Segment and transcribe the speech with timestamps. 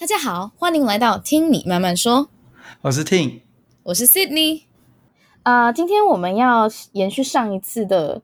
[0.00, 2.30] 大家好，欢迎来到听你慢慢说。
[2.80, 3.42] 我是 Ting，
[3.82, 4.62] 我是 Sydney。
[5.42, 8.22] 啊、呃，今天我们要延续上一次的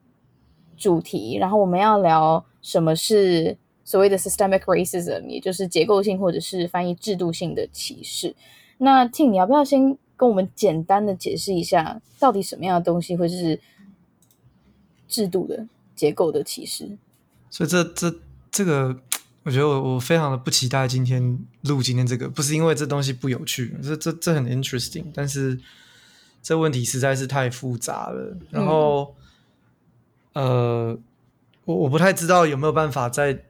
[0.75, 3.55] 主题，然后我们要聊什么是
[3.85, 8.35] 所谓的 systemic racism，也就是结构性或者是翻译制度性的歧视。
[8.79, 13.59] 那 Ting，你要不要先跟我们简单的解释一下，到底什么样的东西会是
[15.07, 16.97] 制度的结构的歧视？
[17.51, 18.15] 所以这这
[18.49, 18.99] 这个。
[19.47, 25.57] 我觉得我我非常的不期待今天录今天这个，不是因为这东西不有趣，这这这很 interesting，但是
[26.43, 28.37] 这问题实在是太复杂了。
[28.51, 29.15] 然后，
[30.33, 30.99] 嗯、呃，
[31.63, 33.41] 我我不太知道有没有办法在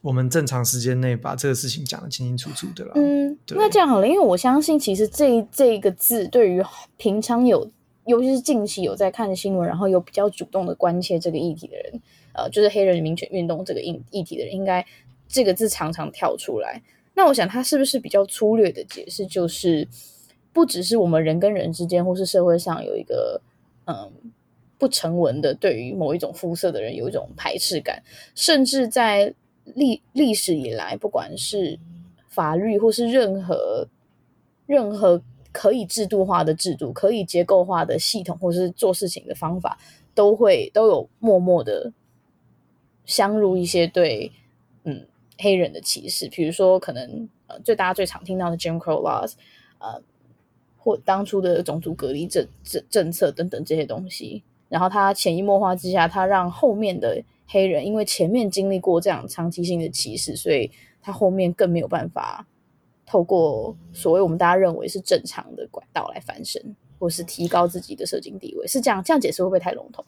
[0.00, 2.92] 我们正常时间内把这个事情讲得清清楚楚的啦。
[2.94, 6.62] 嗯，那这样好了，因为我相信其实这这个字对于
[6.96, 7.68] 平常有，
[8.06, 12.00] 尤其是近期有在看新闻，然后有比较主动的关切这个议题的人，
[12.32, 14.86] 呃，就是黑人民权运动这个议议题的人，应该。
[15.32, 16.82] 这个字常常跳出来，
[17.14, 19.88] 那我想它是不是比较粗略的解释，就是
[20.52, 23.40] 不只是我们人跟人之间，或是社会上有一个
[23.86, 24.12] 嗯
[24.76, 28.02] 不成文的对于某一种肤色的人有一种排斥感，
[28.34, 29.32] 甚至在
[29.64, 31.78] 历历史以来，不管是
[32.28, 33.88] 法律或是任何
[34.66, 39.78] 任何可以制度化的制度、可以结构化的系统，或是做事情的方法，
[40.14, 41.90] 都会都有默默的
[43.06, 44.30] 相入一些对
[44.84, 45.06] 嗯。
[45.42, 49.32] 黑人的歧视，比如说可能呃，最大家最常听到的 Jim Crow laws，
[49.78, 50.00] 呃，
[50.78, 60.70] 或当初的种族隔离政政政策等等这些东西，然后他潜移默化之下，他让后面的黑人因为前面经历过这样长期性的歧视，所以
[61.02, 62.46] 他后面更没有办法
[63.04, 69.02] 透过所谓我们大家认为是正常的管道来翻身，或是提高自己的社经地位，是这样？
[69.02, 70.04] 这样解释会不会太笼统？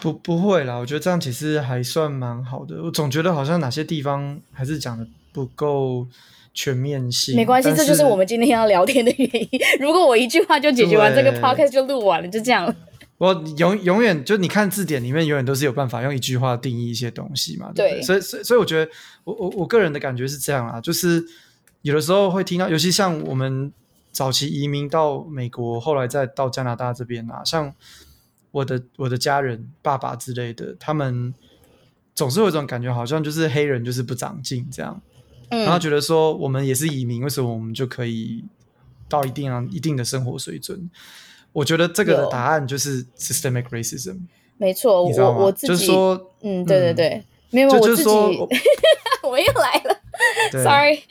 [0.00, 2.82] 不不会啦，我觉得这样其实还算蛮好的。
[2.82, 6.06] 我总觉得好像哪些地方还是讲的不够
[6.52, 7.34] 全面性。
[7.34, 9.48] 没关系，这就是我们今天要聊天的原因。
[9.80, 12.72] 如果我一句话就解决完这个 podcast 就录完了，就这样。
[13.18, 17.72] 我永永远就你看字典里面永远都是有办法用一句话定义一些东西嘛。
[17.74, 18.90] 对，对，对，所以所以所以我觉得
[19.24, 21.24] 我我我个人的感觉是这样啊，就是
[21.80, 23.72] 有的时候会听到，尤其像我们
[24.12, 27.72] 早期移民到美国，后来再到加拿大这边啊，像。
[28.56, 31.34] 我的我的家人、爸爸之类的，他们
[32.14, 34.98] 总是有一种感觉，好像就是黑人就是不长进这样，
[35.50, 38.42] 嗯、然后觉得说我们也是移民，为什么我们就可以
[39.10, 40.90] 到一定啊一定的生活水准？
[41.52, 44.20] 我觉得这个的答案就是 systemic racism。
[44.56, 48.08] 没错，我我自己就是说，嗯，对对对，嗯、没有，我自己，
[49.22, 50.00] 我又来了
[50.64, 51.02] ，sorry，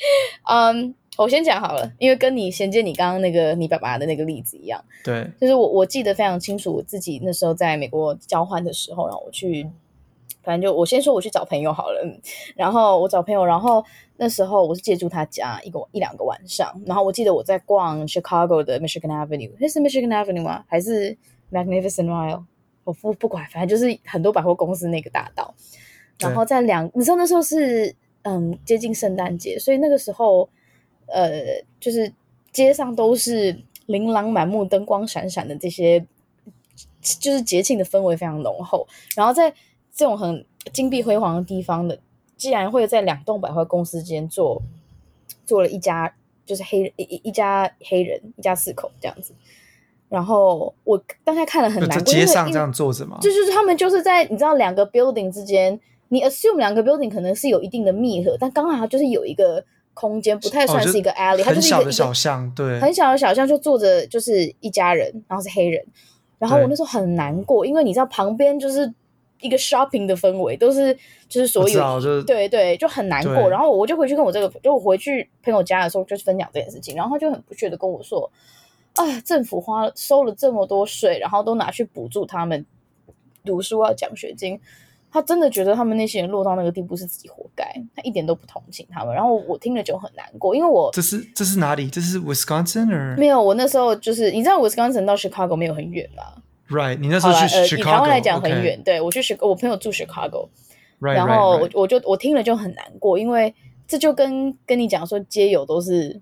[0.49, 0.93] 嗯、um,。
[1.17, 9.65] 我先讲好了，因为跟你衔接你刚刚那个你爸爸的那个例子一样，对，就是我我记得非常清楚，我自己那时候在美国交换的时候，然后我去，
[10.43, 12.01] 反正就我先说我去找朋友好了，
[12.55, 13.81] 然后我找朋友，然后
[14.17, 20.65] 那时候我是借住他家一个一两个晚上，然后我记得我在逛 Chicago 的 Michigan Avenue，那是 Michigan Avenue 吗？
[20.67, 21.17] 还是
[21.49, 22.43] Magnificent Mile？
[22.83, 25.55] 我不不管，反正就是很多百货公司那个大道，
[26.19, 30.49] 然后在两，你知道那时候是嗯接近圣诞节，所以那个时候。
[31.07, 32.11] 呃，就是
[32.51, 33.55] 街上都是
[33.85, 36.05] 琳琅满目、灯光闪闪的这些，
[37.01, 38.87] 就是节庆的氛围非常浓厚。
[39.15, 39.51] 然后在
[39.93, 41.99] 这种很金碧辉煌的地方的，
[42.35, 44.61] 既然会在两栋百货公司之间做
[45.45, 46.13] 做了一家，
[46.45, 49.33] 就是黑一一家黑人一家四口这样子。
[50.09, 53.19] 然后我当下看了很难过，在街上这样坐着吗？
[53.21, 55.79] 就就是他们就是在你知道两个 building 之间，
[56.09, 59.63] 你 assume 两个 building 可能是有一定的密合，但刚好就是有一个。
[59.95, 65.83] 空间不太算是一个 alley，、哦、它就是一个很小的小巷，对，很小的小巷就坐着就是一家人，然后是黑人，
[66.37, 68.93] 然后我那时候很难过，因为你知道旁边就是
[69.39, 70.93] 一个 shopping 的氛围，都是
[71.29, 73.49] 就是所有，就是、对对，就很难过。
[73.49, 78.29] 然后我就回去跟我这个，就我回去朋友家的时候，就分享这件事情，然后他就很不屑的跟我说
[78.95, 82.65] ：“啊，政府花了收了这么多税，然后都拿去补助他们
[83.45, 84.59] 读书啊，奖学金。”
[85.15, 87.63] 他真的觉得他们那些人落到那个地步是自己活该，
[87.95, 89.15] 他一点都不同情他们。
[89.15, 91.89] 然后我听了就很难过，因为我这是这是哪里？
[91.89, 98.83] 这是 Wisconsin 没有，我那时候就是你知道 Wisconsin 到 Chicago 没有很远吗？Right，你那时候去 Chicago，呃、以台湾来讲很远。
[98.83, 100.49] 对，我去 Chicago，我朋友住 Chicago，
[100.99, 103.55] 然后我我就我听了就很难过，因为
[103.87, 106.21] 这就跟跟你讲说街友都是。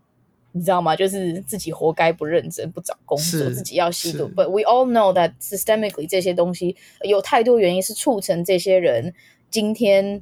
[0.54, 0.96] 你知道吗？
[0.96, 4.32] 就是自己活该不认真不找工作，自己要吸毒。
[4.36, 9.14] But we all know that systemically 这些东西有太多原因是促成这些人
[9.50, 10.22] 今天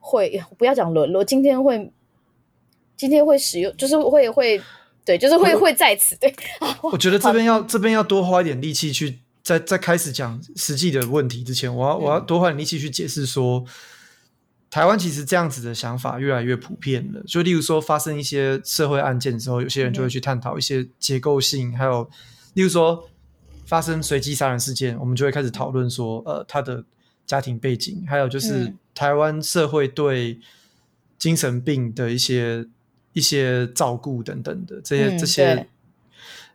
[0.00, 1.90] 会不要讲沦落，今天会
[2.96, 4.60] 今天会使用，就是会会
[5.04, 6.34] 对，就是会我会在此对。
[6.82, 13.64] 我觉得这边要这边要多花一点力气去在在开始讲实际的问题之前，我要、嗯、我要多花点力气去解释说，
[14.72, 17.22] 台湾其实这样子的想法越来越普遍了。
[17.26, 22.08] 就例如说，发生一些社会案件之后，有些人就会去探讨一些结构性，还有
[22.54, 23.06] 例如说
[23.66, 26.82] 发生随机杀人事件，我们就会开始讨论说，呃，他的
[27.26, 30.40] 家庭背景，还有就是台湾社会对
[31.18, 32.66] 精神病的一些
[33.12, 35.68] 一些照顾等等的这些这些，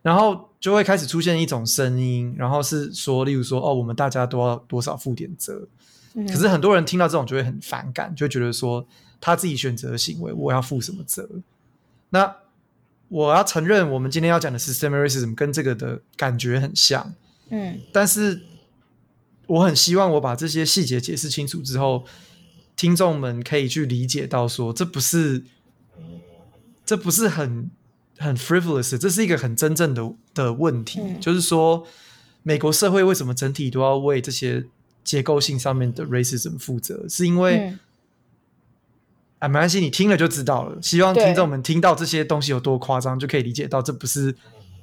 [0.02, 5.68] 然后就会开始出现一种声音，然后是说，例如说，哦，我们大家都要多少负点责。
[6.14, 8.88] 可是很多人听到这种就会很反感，就会觉得说
[9.22, 11.30] 他自己选择的行为，我要负什么责？
[12.10, 12.36] 那
[13.10, 17.14] 我要承认，我们今天要讲的 systemic racism 跟这个的感觉很像，
[17.50, 18.42] 嗯，但是
[19.46, 22.06] 我很希望我把这些细节解释清楚之后，
[22.76, 25.44] 听众们可以去理解到说，这不是，
[26.86, 27.70] 这不是很
[28.18, 31.86] 很 frivolous，这是一个很真正的的问题，嗯，就是说
[32.44, 34.66] 美国社会为什么整体都要为这些。
[35.08, 37.80] 结构性上面的 racism 负责，是因为、嗯、
[39.40, 40.78] 啊，没关系，你听了就知道了。
[40.82, 44.36] 希望听众们听到这些东西有多夸张，就可以理解到这不是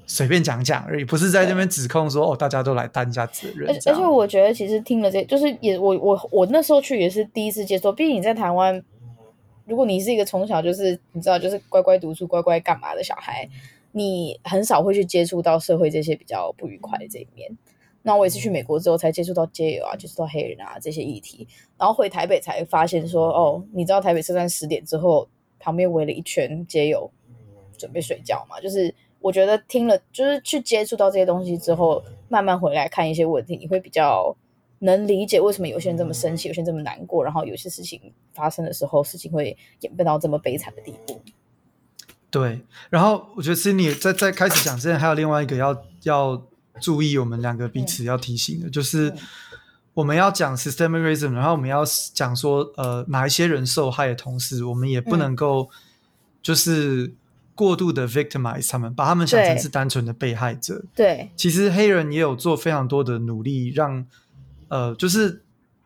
[0.06, 3.68] 随便讲讲而已，不是在那边指控说哦，大家都来担一下责任。
[3.68, 7.92] 而且我觉得，其实听了这，就是也我我我那时候去也是第一次接受。
[7.92, 8.82] 毕竟你在台湾，
[9.66, 13.46] 如果你是一个从小就是你知道就是乖乖读书、乖乖干嘛的小孩，
[13.92, 17.54] 你很少会去接触到社会这些比较不愉快的这一面。
[18.06, 21.48] 那我也是去美国之后才接触到街友啊，接触到黑人啊这些议题，
[21.78, 25.26] 然后回台北才发现说，哦，你知道台北车站十点之后
[25.58, 27.10] 旁边围了一圈街友，
[27.78, 28.60] 准备睡觉嘛？
[28.60, 34.36] 就是我觉得听了，就是去接触到这些东西之后，慢慢回来看一些问题，你会比较
[34.80, 41.18] 能理解为什么有些人这么生气，有些人这么难过，然后有些事情发生的时候，事情会演变到这么悲惨的地步。
[42.30, 42.60] 对，
[42.90, 46.42] 然后我觉得 Sydney 在在开始讲之前，还有另外一个要要。
[46.80, 49.14] 注意，我们两个彼此要提醒的，嗯、就是
[49.94, 55.70] 我们要讲 systemic racism，然后我们要讲说，呃，哪一些人受害的同时，我们也不能够
[56.42, 57.14] 就是
[57.54, 60.84] 过度的 victimize 他们，把他们想成是单纯的被害者。
[60.96, 64.06] 对，其实黑人也有做非常多的努力让，让
[64.68, 65.44] 呃，就是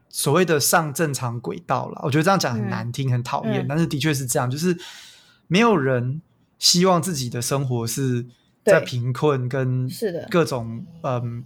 [0.08, 2.00] 所谓的上正常轨道了。
[2.02, 4.74] 我觉得这样讲很难听，嗯、很讨厌，嗯、但是的确是这样，就是
[5.46, 6.22] 没有人
[6.58, 8.24] 希望自己的生活是。
[8.68, 11.44] 在贫困跟是的各种嗯，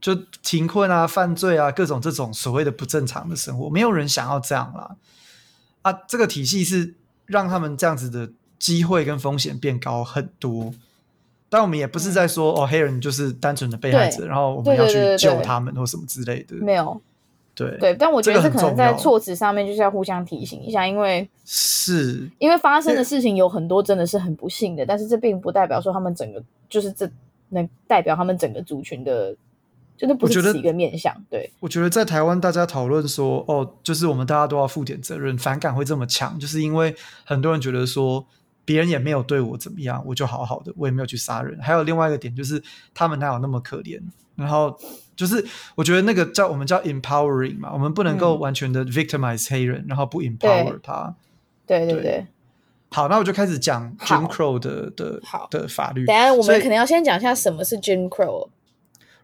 [0.00, 4.96] 就贫困啊、犯罪啊、各种这种所谓的不正常的生活，没有人想要这样啦。
[5.82, 6.94] 啊，这个体系是
[7.26, 10.72] 让他们这样子的机会跟风险变高很多。
[11.50, 16.56] 但我们也不是在说、嗯、哦，黑人就是单纯的被害者，然后我们要去救他们或什么之类的。
[16.56, 17.00] 没有。
[17.58, 27.10] 对对，但我觉得这可能在措辞上面就是要互相提醒一下，因为是因为发生的事情有很多真的是很不幸的，但是这并不代表说他们整个就是这
[27.48, 29.34] 能代表他们整个族群的，
[29.96, 31.12] 真的不是一个面向。
[31.28, 36.94] 对，我觉得在台湾大家讨论说哦，就是我们大家都要负点责任，反感会这么强，就是因为
[37.24, 38.24] 很多人觉得说
[38.64, 41.58] 别人也没有对我怎么样，我就好好的，我也没有去杀人。
[41.60, 42.62] 还有另外一个点就是
[42.94, 43.98] 他们哪有那么可怜，
[44.38, 44.78] 然后。
[45.18, 45.44] 就是
[45.74, 51.12] 我觉得那个叫我们叫 empowering 嘛，我们不能够完全的 victimize 黑人，嗯、然后不 empower 他。
[51.66, 52.26] 对对对，对。
[52.90, 55.20] 好，那我就开始讲 Jim Crow 的的
[55.50, 56.06] 的法律。
[56.06, 58.48] 等下我们可能要先讲一下什么是 Jim Crow。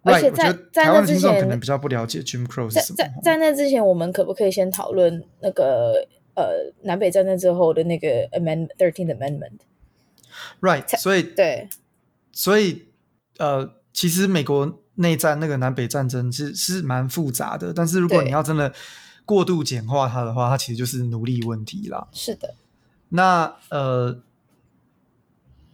[0.02, 2.96] 而且在在那之前，可能比较不了解 Jim Crow 是什么。
[2.96, 11.68] 在在，在那之前，我们可不可以先讨论那个呃南北战争之后的那个 Amendment Thirteenth Amendment？Right，所以对，
[12.32, 12.88] 所以
[13.38, 14.80] 呃，其实美国。
[14.96, 18.72] 内战那个南北战争是是蛮复杂的，但是如果你要真的
[19.24, 22.06] 过度简化它的话，它其实就是奴隶问题啦。
[22.12, 22.54] 是的，
[23.08, 24.20] 那呃，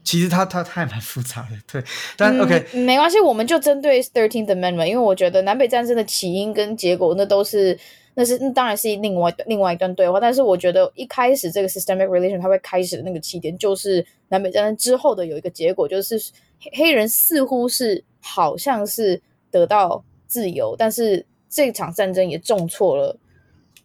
[0.02, 1.84] 其实它它它也蛮复杂的，对。
[2.16, 7.78] 但、嗯、OK，没关系，我们就针对 Thirteenth Amendment，因为我觉得南北战争的起因跟结果，那都是
[8.14, 10.20] 那是那当然是另外另外一段对话。
[10.20, 16.16] 但是我觉得一开始这个 Systemic Relation 它会开始的那个起点，就是南北战争之后的有一个结果，就是
[16.60, 18.04] 黑黑人似乎是。
[18.22, 19.18] 好像是
[19.50, 23.18] 得到自由，但是这场战争也重挫了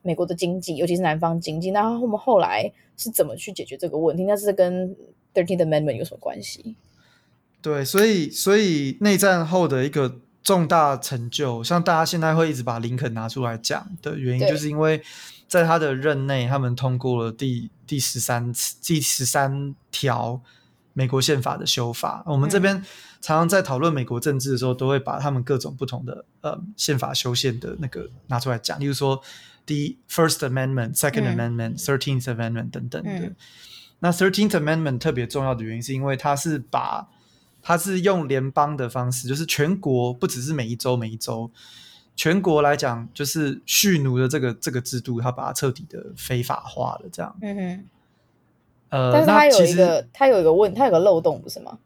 [0.01, 1.71] 美国的经济，尤其是南方经济。
[1.71, 4.25] 那我们后来是怎么去解决这个问题？
[4.25, 4.93] 那是跟
[5.33, 6.75] Thirteenth Amendment 有什么关系？
[7.61, 15.03] 对，所以所以内战后的一个重大成就，像大家现在会一直把林肯拿出来讲的原因，就是因为
[15.49, 20.41] 在他的任内，他们通过了第第十三次第十三条
[20.93, 22.23] 美国宪法的修法。
[22.25, 22.77] 我们这边。
[22.77, 22.85] 嗯
[23.21, 29.19] 常常在讨论美国政治的时候，都会把他们各种不同的呃宪法修宪的那个拿出来讲，例如说
[29.65, 33.09] 第一 First Amendment、Second Amendment、Thirteenth Amendment 等等的。
[33.09, 33.35] 嗯、
[33.97, 37.07] 那 Thirteenth Amendment 特别重要的原因，是因为它是把
[37.67, 41.49] 它是用联邦的方式，就是全国不只是每一周每一周，
[42.15, 47.35] 全国来讲，就是蓄奴的这个这个制度，他把它彻底的非法化了，这样。
[47.41, 47.89] 嗯哼。
[48.89, 51.79] 呃，但是它有一个，它有一个问，它有个漏洞，不是吗？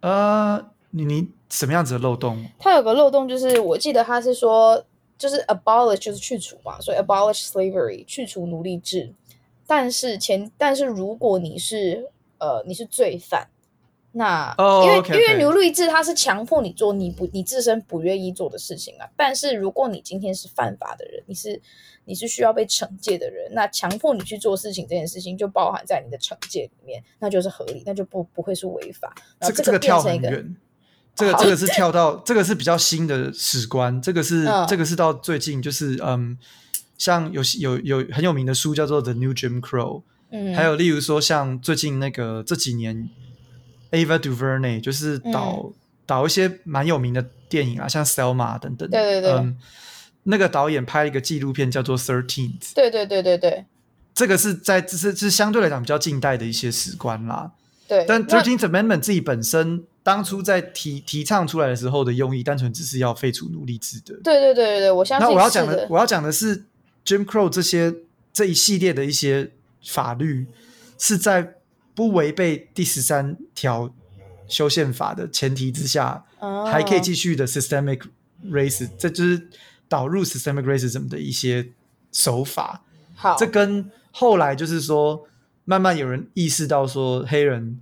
[0.00, 2.42] 呃，你你什么样子的漏洞？
[2.58, 4.82] 它有个漏洞，就是我记得他是说，
[5.18, 9.12] 就是 abolish 就是去除嘛，所以 abolish slavery 去除奴隶制。
[9.66, 13.46] 但是前，但是如果你是呃你是罪犯。
[14.12, 15.14] 那，oh, 因为 okay, okay.
[15.14, 19.08] 因为奴隶制它是强迫你做你不你自身不愿意做的事情啊。
[19.16, 21.62] 但是如果你今天是犯法的人，你是
[22.06, 29.14] 你是需要被惩戒的人，那强迫你去做事情这件事情就包含在你的惩戒里面，那就是合理，那就不不会是违法。
[29.42, 30.56] 这个这个跳很远，
[31.14, 36.36] 这个这个是跳到这个是比较新的史观，这个是、嗯、这个是到最近就是嗯，
[36.98, 39.98] 像有有有很有名的书叫做《The New Jim Crow》，
[40.32, 43.08] 嗯，还有例如说像最近那个这几年。
[43.90, 45.72] Ava DuVernay 就是导、嗯、
[46.06, 48.88] 导一些蛮有名的电影啊，像 Selma 等等。
[48.88, 49.32] 对对对。
[49.32, 49.58] 嗯，
[50.24, 52.72] 那个导演拍了一个纪录片叫做 Thirteenth。
[52.74, 53.64] 对对对对对。
[54.14, 57.50] 这个是在这是这是相对来讲比较近代的一些史观啦。
[57.88, 58.04] 对。
[58.06, 64.14] 但 Thirteenth Amendment 自己本身当初在提提倡出来的时候的用意，单纯只是要废除奴隶制的。
[64.22, 65.28] 对对对对对，我相信。
[65.28, 66.64] 那我要讲的我要讲的是
[67.04, 67.92] Jim Crow 这些
[68.32, 69.50] 这一系列的一些
[69.84, 70.46] 法律
[70.96, 71.54] 是在。
[71.94, 73.92] 不违背第十三条
[74.48, 76.68] 修宪法的前提之下，oh.
[76.68, 78.02] 还可以继续的 systemic
[78.46, 79.48] racism，这就是
[79.88, 81.70] 导入 systemic racism 的一些
[82.12, 82.82] 手法。
[83.14, 85.26] 好，这跟后来就是说，
[85.64, 87.80] 慢慢有人意识到说，黑人，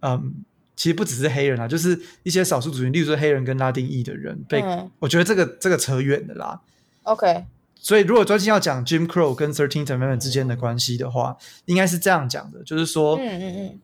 [0.00, 0.34] 嗯，
[0.76, 6.60] 其实不只是黑人啊，就是一些少数族群，例如说黑人跟拉丁裔的人被，嗯、我觉得这个这个扯远的啦。
[7.02, 7.44] OK。
[7.84, 13.80] 所以，如果专心要讲 Jim Crow 跟 Thirteenth Amendment 之间的关系的话，应该是这样讲的，就是说，嗯嗯嗯，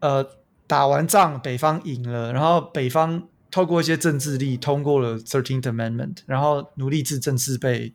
[0.00, 0.30] 呃，
[0.66, 7.94] 打完仗，北方赢了，然后北方透过一些政治力通过了 Thirteenth Amendment，然后奴隶制正式被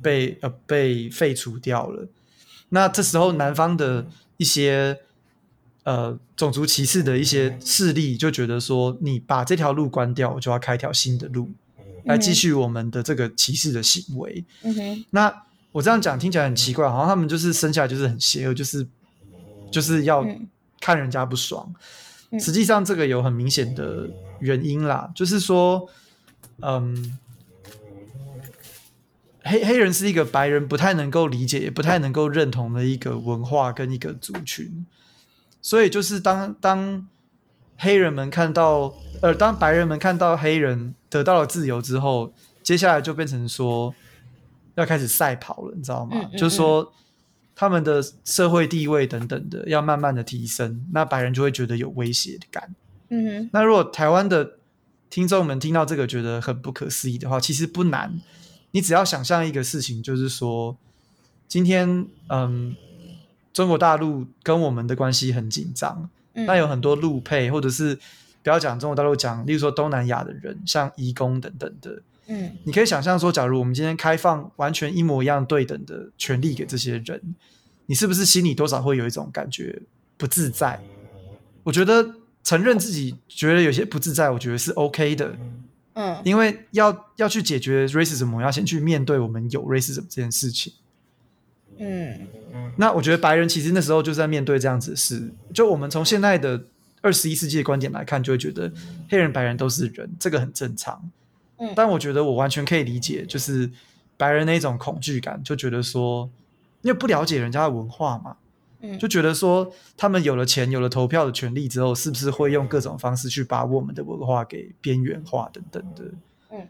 [0.00, 2.08] 被呃被废除掉了。
[2.70, 4.06] 那这时候，南方的
[4.38, 5.00] 一些
[5.84, 11.50] 呃种族歧视的一些势力就觉得说，你把这条路关掉，我就要开一条新的路。
[12.04, 14.44] 来继续我们的这个歧视的行为。
[14.62, 15.42] 嗯哼，那
[15.72, 18.86] 我这样讲听起来很奇怪，好像他们就是生下来就是很邪恶，就是
[19.70, 20.26] 就是要
[20.80, 21.72] 看人家不爽。
[22.30, 24.08] 嗯、实际上，这个有很明显的
[24.40, 25.88] 原因啦，就是说，
[26.62, 27.18] 嗯，
[29.42, 34.86] 黑黑人是一个白人不太能够理解、也不太能够认同的一个文化跟一个族群，
[35.60, 37.06] 所以就是当当
[37.80, 38.94] 黑人们看到。
[39.22, 42.32] 呃，当白人们看到黑人得到了自由之后，
[42.62, 43.94] 接下来就变成说
[44.76, 46.12] 要开始赛跑了，你知道吗？
[46.14, 46.90] 嗯嗯嗯，就是说
[47.54, 52.74] 他们的社会地位等等的要慢慢的提升，那白人就会觉得有威胁感。
[53.10, 54.52] 嗯哼，那如果台湾的
[55.10, 58.18] 听众们听到这个觉得很不可思议的话，其实不难，
[58.70, 60.74] 你只要想象一个事情，就是说
[61.46, 62.74] 今天嗯，
[63.52, 67.98] 中国大陆跟我们的关系很紧张，那、嗯、有很多路配或者是。
[68.42, 77.20] 不要讲中国大陆，讲例如说东南亚的人，像移工等等的，嗯，你可以想象说，假如我们今天开放完全一模一样对等的权利给这些人，
[77.84, 79.82] 你是不是心里多少会有一种感觉
[80.16, 80.80] 不自在？
[81.64, 85.36] 我觉得承认自己觉得有些不自在，我觉得是 OK 的，
[85.92, 90.72] 嗯，因为要要去解决 racism，我们要先去面对我们有 racism 这件事情，
[91.80, 92.28] 嗯，
[92.76, 96.62] 那我觉得白人其实那时候就在面对这样子的事，就我们从现在的。
[97.02, 98.70] 二十一世纪的观点来看，就会觉得
[99.08, 101.02] 黑人、白人都是人，这个很正常。
[101.56, 103.70] 嗯，但我觉得我完全可以理解，就是
[104.18, 106.28] 白人那种恐惧感，就觉得说，
[106.82, 108.36] 因为不了解人家的文化嘛，
[108.82, 116.04] 嗯，就觉得说，他们有了钱、有了投票的权利之后，是不是会用各种方式去把我们的文化给边缘化等等的。
[116.50, 116.68] 嗯，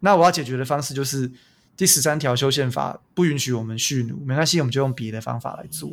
[0.00, 1.30] 那我要解决的方式就是
[1.76, 5.88] 第十三条修宪法不允许我们蓄奴，没关系，我们就用别的方法来做。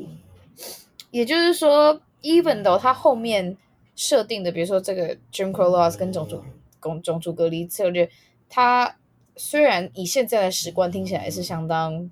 [1.12, 3.57] 也就是说，even though 他后面。
[3.95, 6.41] 设定的，比如说这个 Jim Crow laws 跟种族
[6.81, 8.09] 种种族隔离策略，
[8.48, 8.95] 它
[9.36, 12.09] 虽然以现在的史观听起来是相当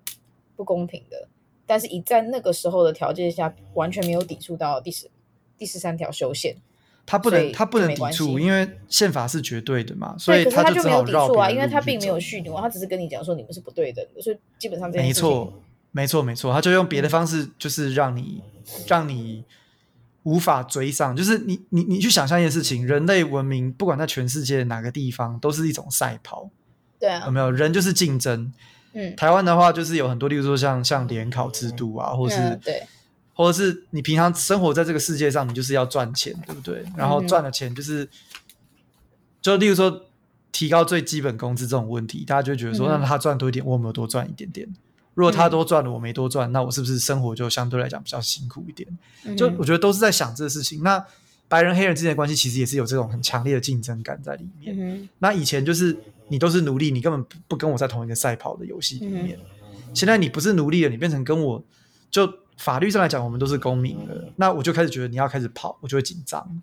[0.57, 1.29] 不公平的，
[1.65, 5.09] 但是以在那个时候的条件下，完全没有抵触到第十
[5.57, 6.57] 第十三条修宪。
[7.07, 15.51] 它不能，他不能抵触，因为宪法是绝对的嘛，所以他就没有抵触啊，因为他并没有蓄奴，他只是跟你讲说你们是不对的，所以基本上这没错，
[15.91, 19.43] 没错，没错，他就用别的方式，就是让你、嗯、让你。
[20.23, 26.49] 无法追上，就是你你你去想象一件事情，人类文明不管在全世界哪个地方，都是一种赛跑。
[26.99, 28.51] 对啊，有没有人就是竞争？
[28.91, 32.83] 嗯，台湾的话就是有很多，例如说像像联考制度啊，或是、嗯、对，
[33.38, 36.84] 或者是你平常生活在这个世界上，你就是要赚钱，对不对？
[36.98, 38.10] 然后赚了钱就是，嗯、
[39.41, 40.03] 就例如说。
[40.50, 44.67] 提高最基本工资这种问题，大家就觉得说，嗯、那他赚多一点，我有没有多赚一点点？
[45.13, 48.89] 如果他多赚了，我没多赚，嗯、那我是不是生活就相对来讲比较辛苦一点？
[49.25, 50.82] 嗯、就我觉得都是在想这个事情。
[50.82, 51.06] 那
[51.48, 54.75] 白人黑人之间的关系其实也是有这种很强烈的竞争感在里面。
[54.79, 55.96] 嗯、那以前就是
[56.29, 59.38] 你都是奴隶，你根本不跟我在同一个赛跑的游戏里面。
[59.62, 61.63] 嗯、现在你不是奴隶了，你变成跟我
[62.10, 64.33] 就法律上来讲，我们都是公民了。
[64.35, 66.61] 那我就开始觉得你要开始跑，我就会紧张。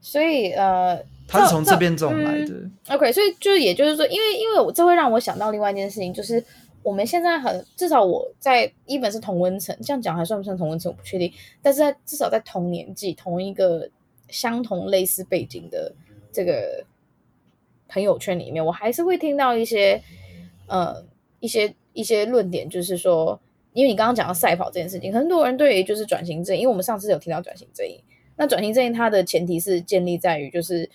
[0.00, 2.54] 所以呃，他是从这边走来的。
[2.54, 6.44] 嗯、OK，所以就是也就是说，因为因为我这会让我想到另外一件事情，就是。
[6.82, 13.90] 我们现在很至少我在一本是同温层，这样讲还算不算同温层我不确定，但是在至少在同年纪、同一个
[14.28, 15.92] 相同类似背景的
[16.30, 16.84] 这个
[17.88, 20.00] 朋友圈里面，我还是会听到一些
[20.68, 21.04] 呃
[21.40, 23.40] 一些一些论点，就是说，
[23.76, 28.02] 因为你刚刚讲到赛跑这件事情，很多人对于就是转型正义，因为我们上次有提到转型正义，
[28.36, 30.88] 那转型正义它的前提是建立在于就是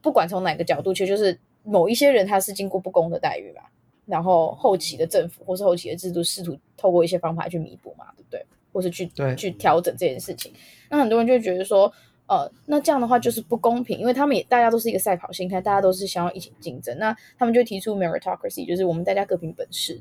[0.00, 3.70] 不管从哪个角度，其实就是某一些人他是经过不公的待遇吧。
[4.06, 8.46] 然后后期的政府或是后期的制度试图透过一些方法去弥补嘛，对不对？
[8.72, 10.52] 或是去对去调整这件事情。
[10.88, 11.92] 那很多人就会觉得说，
[12.28, 16.96] 呃，那这样的话就是不公平，因为他们也大家都是一个赛跑心态，大家都是想要一起竞争。
[16.98, 20.00] 那他们就提出 meritocracy，就是我们大家各凭本事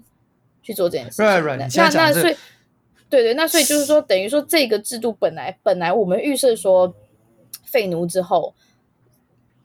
[0.65, 1.25] 去做这件事情。
[1.25, 2.35] Right, right, 那那所以
[3.09, 6.93] 对对，那所以就是说，等于说这个制度本来本来我们预设说
[7.63, 8.53] 废奴之后。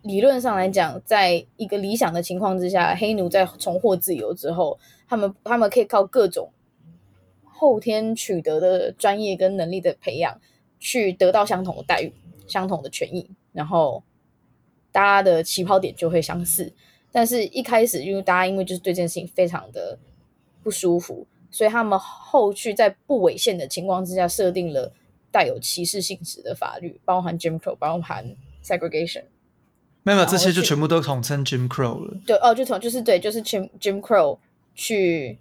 [0.02, 6.50] 理论上来讲，在一个理想的情况之下，黑奴在重获自由之后，他们他们可以靠各种
[7.44, 10.40] 后天取得的专业跟能力的培养，
[10.78, 12.10] 去得到相同的待遇、
[12.46, 14.02] 相同的权益，然后
[14.90, 16.72] 大家的起跑点就会相似。
[17.12, 19.98] 但是，一开始因为大家因为就是对这件事情非常的
[20.62, 24.92] 不舒服，所以他们后续在不违宪的情况之下，设定了
[25.30, 29.24] 带有歧视性质的法律，包含 Jim Crow，包含 segregation。
[30.02, 32.16] 没有，这些就全部都统称 Jim Crow 了。
[32.26, 34.38] 对哦，就统就是对，就是 Jim Jim Crow
[34.74, 35.38] 去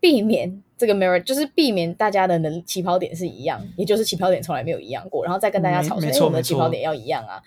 [0.00, 7.42] 避免这个 merit，就是避免大家的能起跑点是一样，也就是起跑点从来没有一样过，然后再跟大家吵说，哎，我们的起跑点要一样啊。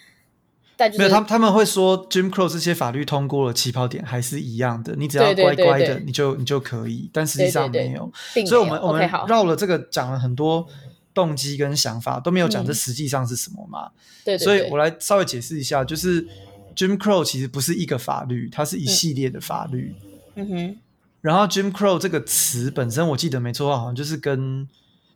[0.81, 7.09] 但就是、没有，他们他们会说 Jim Crow 这些法律通过了，起跑点还是一样的，你只要乖乖的，你就你就可以。
[7.13, 10.67] 但实际上没有，对对对，所以我们我们绕了这个讲了很多。
[11.13, 13.87] 动机跟想法都没有讲，这实际上是什么嘛？
[13.87, 13.91] 嗯、
[14.23, 16.25] 对，所以我来稍微解释一下，就是
[16.73, 19.93] Jim Crow 其实不是一个法律，它是一系列的法律。
[20.35, 20.77] 嗯哼。
[21.19, 24.65] 然后 Jim Crow 这个词本身，我记得没错，好像就是跟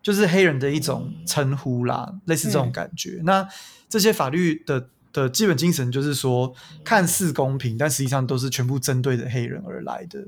[0.03, 3.11] 就是黑人的一种称呼啦，嗯、类似这种感觉。
[3.21, 3.47] 嗯、那
[3.87, 4.89] 这些法律的
[5.23, 10.27] 的基本精神就是说，看似公平，但实际上都是全部针对着黑人而来的。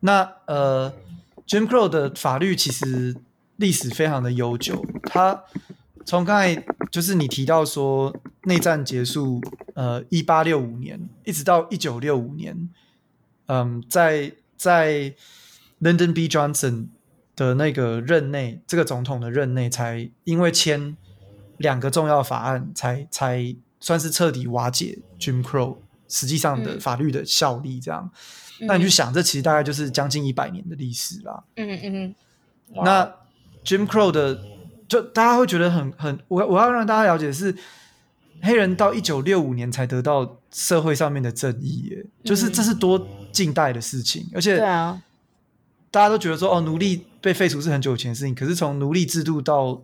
[0.00, 0.92] 那呃
[1.46, 3.16] ，Jim Crow 的法律其实。
[3.56, 5.44] 历史非常的悠久，它
[6.04, 8.12] 从刚才就是你提到说
[8.44, 9.40] 内战结束，
[9.74, 12.70] 呃，一八六五年一直到一九六五年，
[13.46, 15.14] 嗯，在在
[15.80, 16.26] Lyndon B.
[16.26, 16.88] Johnson
[17.36, 20.96] 的那个任内，这个总统的任内，才因为签
[21.62, 27.80] 两个重要法案，才才算是彻底瓦解 Jim Crow 实际上的法律的效力。
[27.80, 28.10] 这样，
[28.60, 31.42] 嗯、那你去想，这其实大概就是将近一百年的历史啦。
[31.56, 32.14] 嗯嗯嗯，
[32.84, 33.10] 那。
[33.64, 34.42] Jim Crow 的，
[34.88, 37.54] 就大家会觉得很很，我我要让大家了解的是，
[38.40, 45.00] 黑人到一九六五年才得到社会上面的正义，耶，就是这是多近代的事情，而且，对啊，
[45.92, 49.80] 大家都觉得说，哦，奴隶被废除是很久以前的事情，可是从奴隶制度到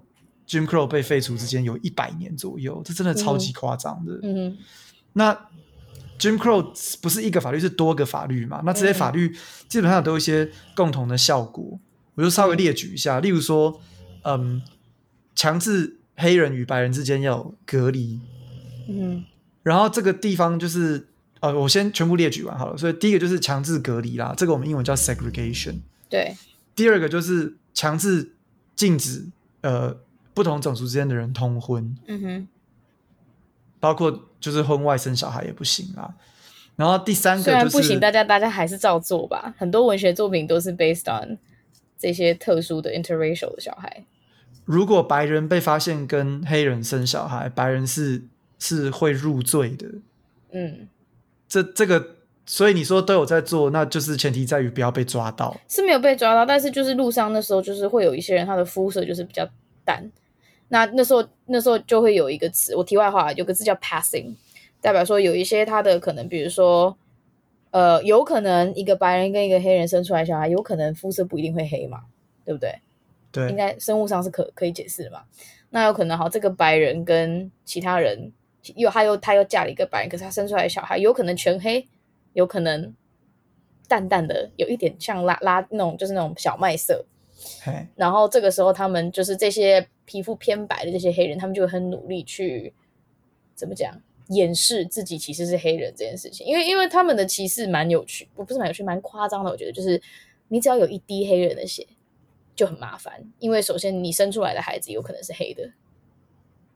[0.49, 4.19] Jim Crow 被废除之间有一百年左右，这真的超级夸张的。
[4.23, 4.57] 嗯，
[5.13, 5.35] 那
[6.19, 6.63] Jim Crow
[7.03, 8.63] 不是一个法律，是多个法律嘛？
[8.65, 9.37] 那这些法律
[9.69, 11.79] 基本上都有一些共同的效果。
[12.15, 13.81] 我就稍微列举一下，例如说，
[14.23, 14.61] 嗯，
[15.37, 18.19] 强制黑人与白人之间要隔离，
[18.89, 19.25] 嗯，
[19.63, 21.07] 然后这个地方就是，
[21.39, 22.77] 呃，我先全部列举完好了。
[22.77, 25.77] 所以第一个就是强制隔离啦，这个我们英文叫 segregation。
[26.09, 26.37] 对。
[26.75, 28.33] 第二个就是强制
[28.75, 29.27] 禁止
[29.61, 29.97] 呃
[30.39, 32.49] 不同种族之间的人通婚，嗯哼，
[33.81, 36.15] 包括就是婚外生小孩也不行啊。
[36.77, 39.53] 然后第三个就是不行，大家大家还是照做吧。
[39.59, 41.37] 很多文学作品都是 based on。
[42.01, 44.05] 这些特殊的 interracial 的小孩，
[44.65, 48.23] 如果白人被发现跟黑人生小孩，白人是
[48.61, 49.89] 是会入罪的。
[50.53, 50.87] 嗯，
[51.49, 52.15] 这这个，
[52.47, 55.61] 所以你说都有在做，那就是前提在于不要被抓到。
[55.67, 59.45] 是没有被抓到，但是就是路上那时候就是会有一些人，他的肤色就是比较
[59.85, 60.09] 淡。
[60.69, 64.35] 那那时候那时候就会有一个词，我题外话有个字叫 passing，
[64.81, 66.97] 代表说有一些他的可能，比如说。
[67.71, 72.05] 呃，有可能一个白人跟一个黑人生出来小孩，有可能肤色不一定会黑嘛，
[72.43, 72.81] 对不对？
[73.31, 75.21] 对，应该生物上是可可以解释的嘛。
[75.69, 78.33] 那有可能哈，这个白人跟其他人
[78.75, 81.87] 又他又他又嫁了一个白人，可是他生出来的小孩有可能全黑，
[82.33, 82.95] 有可能
[83.87, 87.05] 淡淡的有一点像拉拉那种就是那种小麦色。
[87.95, 92.75] 然后这个时候他们就是这些皮肤偏白的这些黑人，他们就很努力去
[93.55, 93.95] 怎么讲
[94.29, 99.51] 掩饰自己其实是黑人这件事情，因为因为他们的歧视蛮有趣，不不是蛮有趣，蛮夸张的。
[99.51, 100.01] 我觉得就是
[100.49, 101.87] 你只要有一滴黑人的血
[102.55, 105.71] 就很麻烦，因为首先你生出来的孩子有可能是黑的，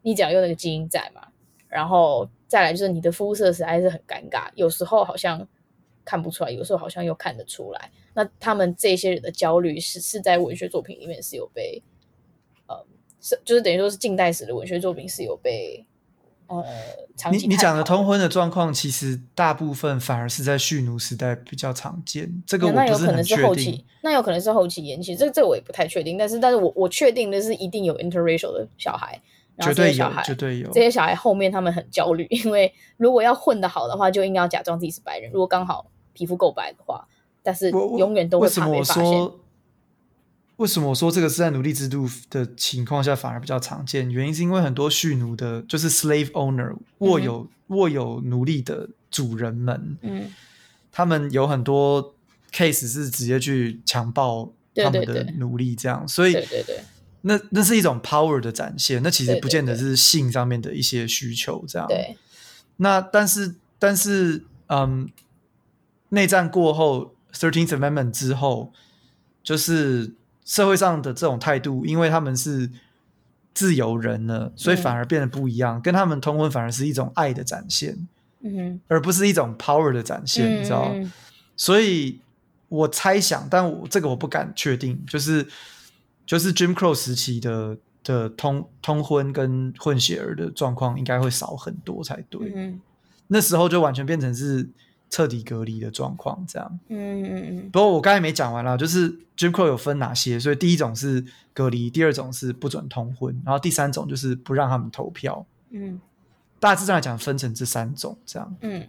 [0.02, 1.28] 你只要有那个基因在嘛。
[1.68, 5.48] 然后再来就是你的肤色实在是很尴尬，有时候好像
[6.04, 7.90] 看不出来，有时候好像又看得出来。
[8.14, 11.82] 那他们这些人的焦虑是是在文学作品里面是有被，
[12.66, 12.84] 呃，
[13.20, 15.84] 是就是等于说是近代史的文学作品是有被，
[16.46, 16.64] 呃，
[17.16, 22.42] 长期你你讲的通婚的状况，其实大部分反而是在蓄奴时代比较常见。
[22.46, 23.42] 这个我不是很确定。
[23.42, 26.18] 那有可能是后期，那有可能是后期延期，这这我也不太确定。
[26.18, 29.20] 但是但是我我确定的是一定有 interracial 的小孩。
[29.60, 30.70] 绝对有，绝对有。
[30.70, 35.30] 这些小孩后面他们很焦虑，因为如果要混得好的话，就应该要假装自己是白人。
[35.30, 37.06] 如果刚好皮肤够白的话，
[37.42, 39.02] 但是永远都会怕被发现。
[39.02, 39.40] 为什么我说，
[40.56, 44.10] 为什么我说这个是在奴隶制度的情况下反而比较常见？
[44.10, 50.30] 原因是因为很多蓄奴的，就是 slave owner 握有、嗯、握有奴隶的主人们，嗯，
[50.92, 52.14] 他们有很多
[52.52, 56.84] case 是直接去强暴他们的奴隶，这样，对对对，所以对对对。
[57.24, 61.86] 那那是一种 power 的展现，那其实不见得是性上面的一些需求，这样。
[61.86, 62.16] 对。
[62.78, 65.08] 那但是但是，嗯，
[66.08, 68.72] 内战过后，Thirteenth Amendment 之后，
[69.42, 70.14] 就是
[70.44, 72.70] 社会上的这种态度，因为他们是
[73.54, 75.78] 自由人了，所以反而变得不一样。
[75.78, 78.08] 嗯、跟他们通婚反而是一种爱的展现，
[78.40, 80.94] 嗯，而不是一种 power 的展现，嗯、你知道？
[81.56, 82.20] 所以
[82.68, 85.46] 我猜想，但我这个我不敢确定，就是。
[86.24, 92.52] 就是 Jim Crow 时期的的通通婚跟混血儿的状况应该会少很多才对。
[92.54, 92.80] 嗯，
[93.26, 94.66] 那时候就完全变成是
[95.12, 96.80] 彻底隔离的状况，这样。
[96.88, 97.70] 嗯嗯嗯。
[97.70, 100.40] 不过我刚才没讲完啦，就是 Jim Crow 有分哪些？
[100.40, 101.22] 所以第一种是
[101.52, 105.44] 隔离，第二种是不准通婚，然后第三种就是不让他们投票。
[105.68, 106.00] 嗯，
[106.58, 108.56] 大致上来讲分成这三种，这样。
[108.62, 108.88] 嗯。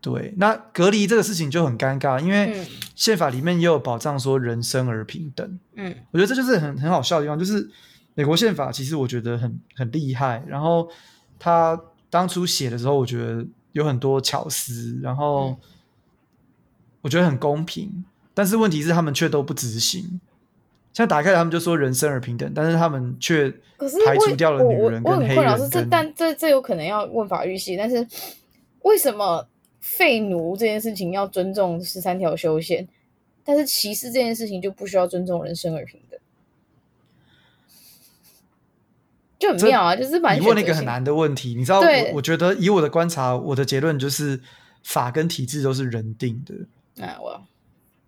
[0.00, 5.60] 对，那隔离这个事情就很尴尬，因为宪法里面也有保障说人生而平等。
[5.76, 7.70] 嗯，我觉得这就是很很好笑的地方，就是
[8.14, 10.88] 美国宪法其实我觉得很很厉害，然后
[11.38, 11.78] 他
[12.10, 15.56] 当初写的时候，我觉得有很多巧思，然后
[17.00, 20.20] 我觉得很公平，但是问题是他们却都不执行。
[20.92, 23.50] 像打开他们就说人生而平等，但是他们却
[24.06, 25.04] 排除掉了女人跟黑人。
[25.04, 28.06] 我我我很困扰是这，但这这有可能要问法律系，但是
[28.82, 29.48] 为什么？
[29.84, 32.86] 废奴这件事情要尊重十三条修宪，
[33.42, 36.20] 但是歧视这件事情就不需要尊重人生而平等，
[39.42, 39.96] 就很妙啊！
[39.96, 41.80] 就是蛮你问了一个很难的问题，你知道？
[41.80, 44.40] 对我我觉得以我的观察，我的结论就是
[44.84, 47.04] 法跟体制都是人定的。
[47.04, 47.42] 啊，我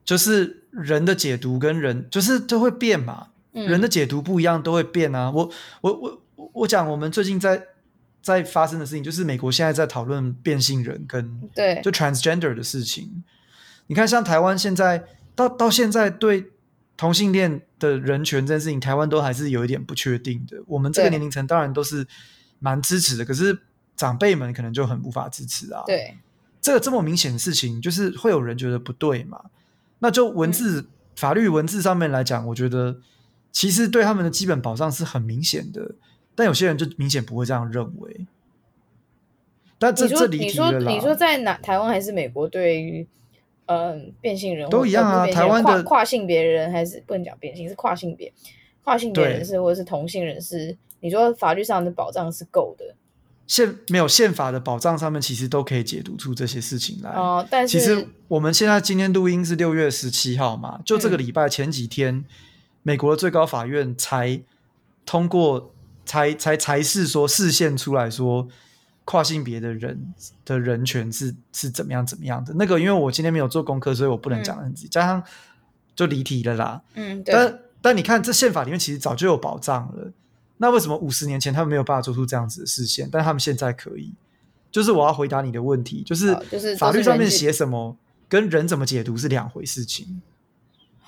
[0.04, 5.30] 就是人的解读跟人就是都会变嘛，嗯、人的解读不一样都会变啊。
[5.30, 5.92] 我我
[6.36, 7.66] 我我讲，我们最近在。
[8.24, 13.22] 在发生的事情就是美国现在在讨论变性人跟对就 transgender 的事情。
[13.88, 16.50] 你看，像台湾现在到到现在对
[16.96, 20.62] 同性恋的人权这件事情，台湾都还是有一点不确定的。
[20.66, 22.06] 我们这个年龄层当然都是
[22.58, 23.58] 蛮支持的，可是
[23.96, 25.82] 长辈们可能就很无法支持啊。
[25.86, 26.16] 对，
[26.60, 29.46] 这个这么明显的事情，就是会有人觉得不对嘛？
[29.98, 33.00] 那就文字、嗯、法律文字上面来讲，我觉得
[33.50, 35.94] 其实对他们的基本保障是很明显的。
[36.36, 38.26] 但有些人就明显不会这样认为。
[39.78, 40.92] 但这这离题了啦。
[40.92, 41.54] 你说在哪？
[41.58, 42.48] 台湾还是美国？
[42.48, 43.06] 对于
[43.66, 45.26] 嗯变性人都一样啊。
[45.26, 48.32] 台湾的跨性别人还是不能讲变性，是跨性别
[48.82, 50.76] 跨性别人士或者是同性人士。
[51.00, 52.94] 你说法律上的保障是够的？
[53.46, 57.10] 宪没有宪法的保障上面，其实都可以解读出这些事情来。
[57.10, 60.80] 哦，但是其实我们现在今天录音是六月十七号嘛？
[60.84, 62.24] 就这个礼拜前几天，嗯、
[62.82, 64.40] 美国的最高法院才
[65.06, 65.70] 通过。
[66.06, 68.46] 才才才是说，释宪出来说，
[69.04, 70.14] 跨性别的人
[70.44, 75.22] 的人权是是怎么样怎么样的那个，因为我今天没有做功课，所以我不能讲很仔细，嗯、加上
[75.94, 76.82] 就离题了啦。
[76.94, 77.34] 嗯，对。
[77.34, 80.10] 但但你看，这宪法里面其实早就有保障了。
[80.56, 84.14] 那为什么五十年前他们没有办法做出这样子的释宪，但他们现在可以？
[84.70, 87.96] 就是我要回答你的问题，就是就是法律上面写什么，
[88.28, 90.22] 跟人怎么解读是两回事情。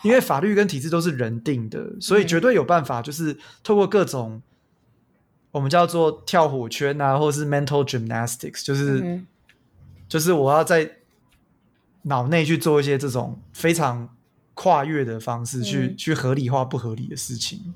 [0.03, 4.43] 因为法律跟体制都是人定的，所以绝对有办法，就是透过各种。
[5.57, 9.27] 我们叫做跳火圈啊，或者是 mental gymnastics，就是、嗯、
[10.07, 10.91] 就是我要在
[12.03, 14.15] 脑内去做一些这种非常
[14.53, 17.75] 跨越的方式，去、嗯、去合理化不合理的事情。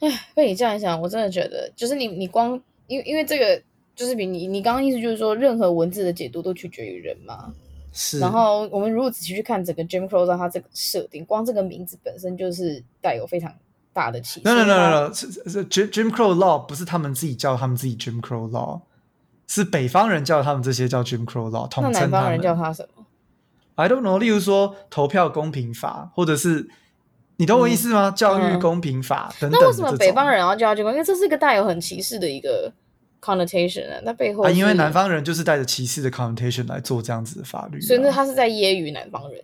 [0.00, 3.62] 哎，被你这样一想，我真的觉得，就是你你光因为因为这个
[3.94, 7.54] 就是比你你刚刚意思就是说，任何文字的解读都取决于人嘛。
[7.92, 8.18] 是。
[8.18, 13.54] 然后我们如果仔细去看整个 Jim Crow 它这个设定，光这个名字本身就是带有非常
[13.92, 14.48] 大的歧视。
[14.48, 18.82] no no no no no，是是 Jim Jim Crow Law 不是他们自己叫他们自己 Jim Crow Law，
[19.46, 22.10] 是北方人叫他们这些叫 Jim Crow Law，统称他们。
[22.10, 23.04] 那南方人叫他什么
[23.74, 24.18] ？I don't know。
[24.18, 26.68] 例如说投票公平法，或者是
[27.36, 28.10] 你懂我意思吗？
[28.10, 29.58] 嗯、教育公平法、嗯、等等。
[29.60, 30.92] 那为什么北方人要叫这个？
[30.92, 32.72] 因为这是一个带有很歧视的一个
[33.20, 34.00] connotation 啊。
[34.04, 39.42] 那背后啊，因为南方人就是带着歧视的 connotation 来做这样子的法律、啊，所以那他是在揶揄南方人。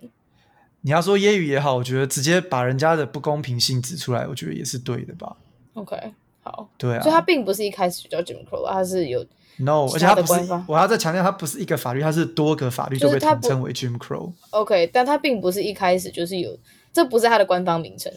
[0.87, 5.35] 你要说揶揄也好，我觉得直接把人家的不公平性指出来，我觉得也是对的吧。
[5.73, 9.19] OK，好，对啊，所以他并不是一开始就叫 Jim Crow，他是有
[9.57, 10.33] No，而且他不是，
[10.65, 14.31] 我要再强调，他不是一个法律，他是多个法律就被统称为 Jim Crow。
[14.51, 16.57] OK，但他并不是一开始就是有，
[16.93, 18.09] 这不是他的官方名称，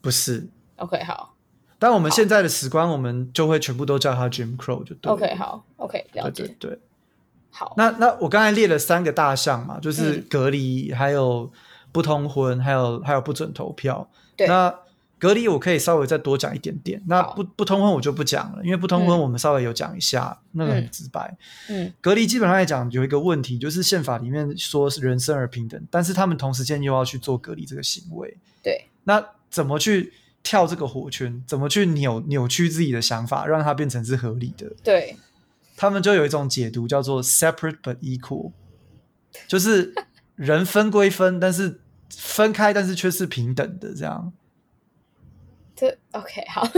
[0.00, 0.46] 不是。
[0.76, 1.34] OK，好，
[1.80, 5.12] 但我们现在的史观，我们就会全部都叫他 Jim Crow 就对。
[5.12, 6.78] OK，好，OK，了解，对，对，对，
[7.50, 7.74] 好。
[7.76, 11.50] 那那我刚才列了三个大项嘛，就是隔离，还有。
[11.94, 14.10] 不通婚，还有还有不准投票。
[14.36, 14.74] 对，那
[15.16, 17.00] 隔离我可以稍微再多讲一点点。
[17.06, 21.34] 那不不通婚我就不讲了，因为不通婚我们稍微有讲一下，嗯、那个很直白。
[21.68, 28.36] 嗯，隔离基本上来讲有一个问题，就是宪法里面说是人生而平等，但是他们同时间又要去做隔离这个行为。
[28.60, 31.40] 对，那怎么去跳这个火圈？
[31.46, 34.68] 怎么去扭扭曲自己的想法，让它变成是合理的？
[34.82, 35.16] 对，
[35.76, 38.50] 他们就有一种解读叫做 separate but equal，
[39.46, 39.94] 就是
[40.34, 41.80] 人分归分，但是。
[42.18, 44.32] 分开，但是却是平等的，这样。
[45.76, 46.68] 这 OK 好。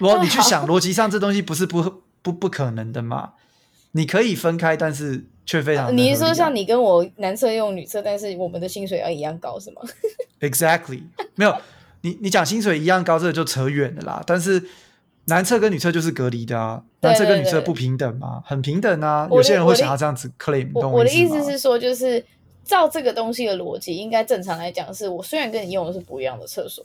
[0.00, 3.34] 我你去想，逻辑上这东西不是不不不可能的嘛？
[3.92, 5.90] 你可以分开，但是却非常、啊。
[5.90, 9.80] 你是说像你跟我男厕用女厕，但是我们的薪水要一样高，是吗？
[10.40, 11.02] Exactly，
[11.36, 11.56] 没有
[12.00, 14.22] 你你讲薪水一样高，这个就扯远了啦。
[14.26, 14.62] 但是
[15.26, 18.42] 男厕跟女厕就是隔离的啊，男厕跟女厕不平等吗？
[18.44, 19.28] 很平等啊。
[19.30, 22.24] 有些人会想要这样子 claim，我我的意思是说，就是。
[22.64, 26.84] 照这个东西的逻辑，应该正常来讲是，我虽然跟你用的是不一样的厕所，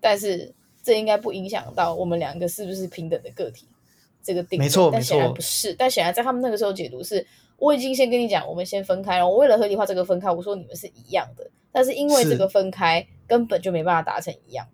[0.00, 3.66] 但是这应该不影响到我们两个是不是平等的个体。
[4.26, 5.74] 这个定义，没错，但显然不是。
[5.74, 7.26] 但显然在他们那个时候解读是，
[7.58, 9.28] 我已经先跟你讲，我们先分开了。
[9.28, 14.66] 我为了合理化这个分开，我说你们是一样的，但是因为这个分开根本就没办法达成一样。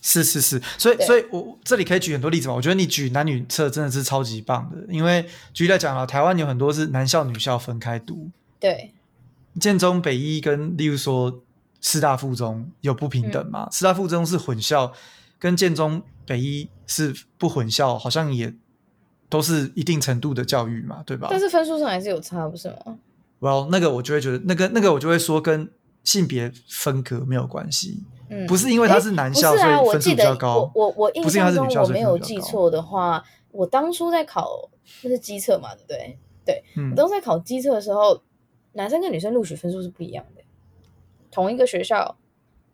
[0.00, 2.54] 是是是，所以所以我这里可以举很多例子嘛。
[2.54, 8.28] 我觉得你举男女厕真的是超级棒的，因为举例来讲啊，台湾有很多是男校女校分开读。
[8.60, 8.92] 对。
[9.60, 11.42] 建中、北一跟例如说
[11.80, 13.68] 师大附中有不平等吗？
[13.68, 14.92] 嗯、师大附中是混校，
[15.38, 18.54] 跟建中、北一是不混校，好像也
[19.28, 21.28] 都是一定程度的教育嘛，对吧？
[21.30, 22.98] 但是分数上还是有差，不是吗
[23.40, 25.70] ？Well，那个我就会觉得，那个那个我就会说跟
[26.04, 30.70] 性别分隔没有关系，嗯，不是因为他是男校，欸啊、所以分数比较高。
[30.74, 34.70] 我我我印象中我没有记错的话，我当初在考
[35.02, 36.18] 那是机测嘛，对不对？
[36.44, 38.22] 对，嗯、我当时在考机测的时候。
[38.78, 40.42] 男生跟女生录取分数是不一样的，
[41.32, 42.16] 同一个学校，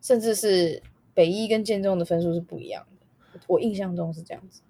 [0.03, 0.83] 甚至是
[1.15, 3.41] 北一跟建中的分数是不一样的。
[3.47, 4.61] 我印象中是这样子。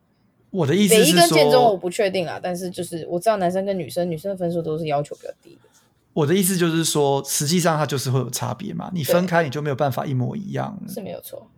[0.50, 5.68] 我的意思是说，北一跟建中我不确定啊，但是就是我知道男生跟女生，女生的分数都是要求比较低的。
[6.12, 8.92] 我的意思就是说，实际上它就是会有差别嘛。
[8.94, 11.50] 你分开你就没有办法一模一样，是没有错。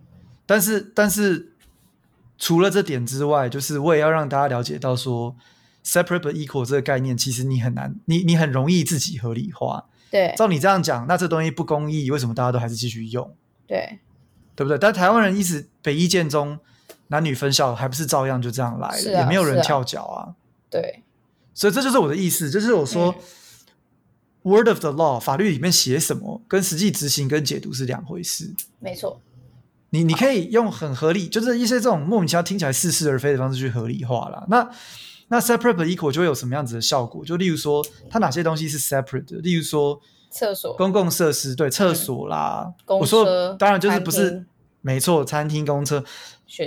[0.46, 1.52] 但是，但是
[2.38, 5.36] 除了这点之外，就是我也要让大家了解到说。
[5.86, 9.86] Separate but equal 这个概念，其实你很难，你你很容易自己合理化。
[10.10, 13.32] 对，照你这样讲，那这东西不公义，为什么大家都还是继续用？
[13.68, 14.00] 对，
[14.56, 14.76] 对不对？
[14.76, 16.58] 但台湾人一直北一建中
[17.06, 20.34] 男女分校，还不是照样就这样来了，啊、也没有人跳脚啊。
[20.68, 21.04] 对，
[21.54, 23.14] 所以这就是我的意思，就是我说、
[24.42, 28.52] 嗯、，word of the law，法律里面写什么，跟实际执行跟解读是两回事。
[28.80, 29.20] 没错，
[29.90, 34.44] 你你可以用很合理，就是一些这种莫名其妙听起来似是而非的方式去合理化了。
[34.48, 34.68] 那
[35.28, 37.24] 那 separate but equal 就会有什么样子的效果？
[37.24, 39.38] 就例如说，它哪些东西是 separate 的？
[39.38, 42.72] 例如说，厕所、公共设施，对，厕所啦。
[42.86, 44.46] 嗯、我说，当然就是不是厅
[44.82, 46.04] 没错，餐厅、公厕、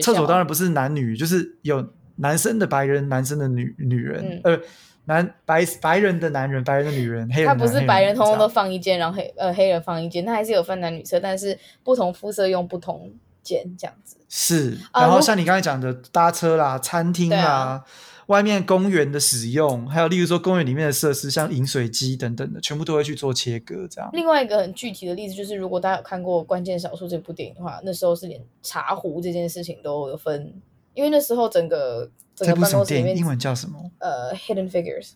[0.01, 4.61] 厕所当然不是男女，就是有男生的白人，男生的女女人，嗯、呃，
[5.05, 7.47] 男白白人的男人，白人的女人，黑人。
[7.47, 13.09] 他不是白人通通都放一间，然后黑呃黑人放一间，他还是有分男女厕，但是不同肤色用不同
[13.41, 14.17] 间这样子。
[14.27, 17.85] 是，然后像你刚才讲的搭车啦、餐厅啦。
[18.29, 24.07] 外面公园的使用，还有例如说公园里面的设施，像饮水机等等的，全部都会去做切割，这样。
[24.13, 30.53] 另外一个很具体的例子就是，如果大家有看过《关键少数》这部电影的话，那时候是连茶壶这件事情都有分，
[30.93, 33.91] 因为那时候整个整个办公室里面，英文叫什么？
[33.97, 35.13] 呃，Hidden Figures。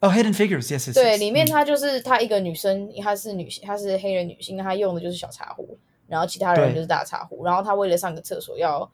[0.00, 8.90] 哦，Hidden Figures，yes，对，里面她就是她一个女生，她是女性，她是黑人女性，那她用的就是小茶壶，然后其他人就是大茶壶，然后她为了上个厕所要。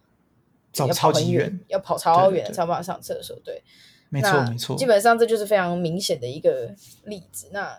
[0.75, 3.37] 要跑很远，要跑超远才有办法上厕所。
[3.45, 3.63] 对，
[4.09, 7.49] 没错没错，基本上这就是非常明显的一个例子。
[7.53, 7.77] 那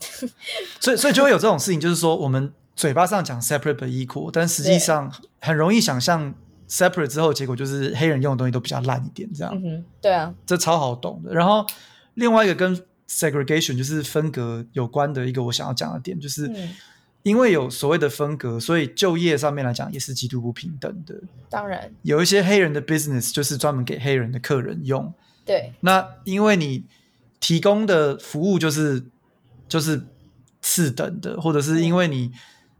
[0.80, 6.34] 所以所以就会有这种事情，就是说我们嘴巴上讲 separate but equal，但实际上很容易想象
[6.68, 9.52] separate 之后结果就是黑人用的东西都比较烂一点，这样。
[9.54, 11.34] 嗯哼，对啊，这超好懂的。
[11.34, 11.66] 然后
[12.14, 12.74] 另外一个跟
[13.08, 16.50] segregation 就是分隔有关的一个我想要讲的点，就是
[17.22, 21.20] 因为有所谓的分隔，所以就业上面来讲也是极度不平等的。
[21.50, 25.12] 当然，有一些黑人的 business 就是专门给黑人的客人用。
[25.44, 26.84] 对，那因为你
[27.38, 29.04] 提供的服务就是
[29.68, 30.02] 就是
[30.62, 32.32] 次等的，或者是因为你、嗯、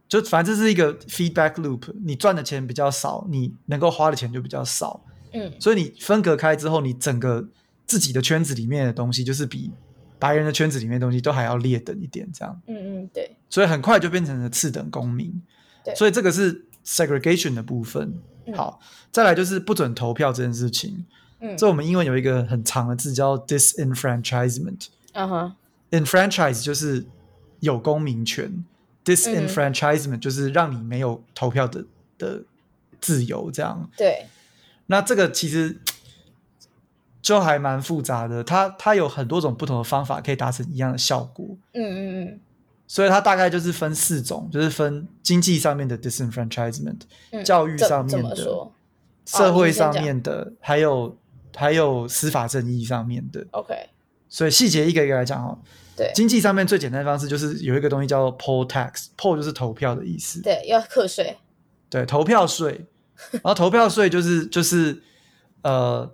[0.08, 5.04] 就反正这是一个 feedback loop，你赚的钱比较少，你能够花的钱就比较少。
[5.32, 7.48] 嗯，所以你分隔开之后，你整个
[7.86, 9.70] 自己的圈子里面的东西就是比
[10.18, 12.62] 白人的圈子里面的东西都还要劣等一点，这样。
[12.66, 13.36] 嗯嗯，对。
[13.50, 15.42] 所以很快就变成了次等公民。
[15.84, 18.14] 对，所以这个是 segregation 的部分。
[18.46, 18.80] 嗯、好，
[19.12, 21.04] 再来就是不准投票这件事情。
[21.40, 24.86] 嗯，这我们英文有一个很长的字叫 disenfranchisement。
[25.12, 25.56] 嗯哼
[25.90, 27.04] ，enfranchise 就是
[27.60, 28.64] 有公民权
[29.04, 31.84] ，disenfranchisement 就是让你没有投票的
[32.16, 32.42] 的
[33.00, 33.90] 自由，这样。
[33.96, 34.26] 对。
[34.86, 35.78] 那这个其实
[37.22, 41.56] 就还蛮复杂的，它它有很多种不同的方法可以达成一样的效果。
[41.72, 42.40] 嗯嗯嗯。
[42.90, 47.00] 所以它大概就是分四种，就是分经济上面的 disenfranchisement，
[47.30, 48.70] 嗯，教育上面的，
[49.24, 51.16] 社会上面的，哦，还有。
[51.56, 53.74] 还有司法正义上面的，OK，
[54.28, 55.58] 所以细节一个一个来讲哦。
[55.96, 60.40] 对，经济上面最简单的方式就是有一个东西叫做 poll tax，poll 就是投票的意思。
[60.40, 61.36] 对，要课税。
[61.90, 62.86] 对，投票税。
[63.32, 65.02] 然后投票税就是就是
[65.62, 66.08] 呃，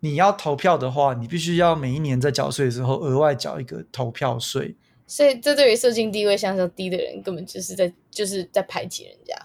[0.00, 4.76] 你要投票的话，你必须要每一年在缴税的时候额外缴一个投票税。
[5.12, 9.36] 所以这对于社经地位相对低的人，根本就是在就是在排挤人家。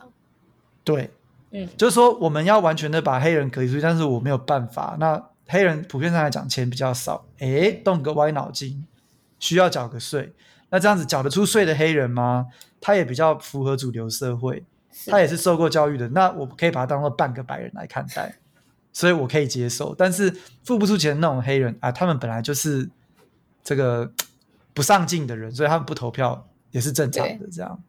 [0.86, 1.10] 对。
[1.52, 4.96] 嗯，就是说我们要完全的把黑人隔离出去，但是我没有办法。
[4.98, 8.86] 那黑人普遍上来讲钱比较少，诶，动个歪脑筋，
[9.40, 10.32] 需要缴个税。
[10.70, 12.48] 那这样子缴得出税的黑人吗？
[12.80, 14.64] 他也比较符合主流社会，
[15.08, 16.08] 他也是受过教育的。
[16.10, 18.38] 那我可以把他当做半个白人来看待，
[18.94, 19.94] 所以我可以接受。
[19.96, 22.90] 但是付不出钱的那种黑人啊，他们本来就是
[23.64, 24.10] 这个
[24.78, 27.48] 不上进的人，所以他们不投票也是正常的。
[27.52, 27.84] 这样。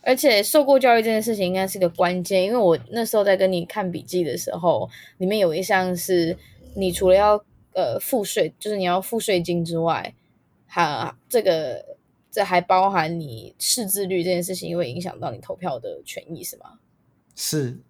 [0.00, 4.88] 而且受过教育这件事情应该是个关键，因为我那时候在跟你看笔记的时候，
[5.18, 6.38] 里面有一项是，
[6.76, 7.34] 你除了要
[7.74, 10.14] 呃付税，就是你要付税金之外，
[10.68, 11.84] 还这个
[12.30, 16.78] 这还包含你识字率这件事情，会影响到你投票的权益，是吗？
[17.34, 17.80] 是，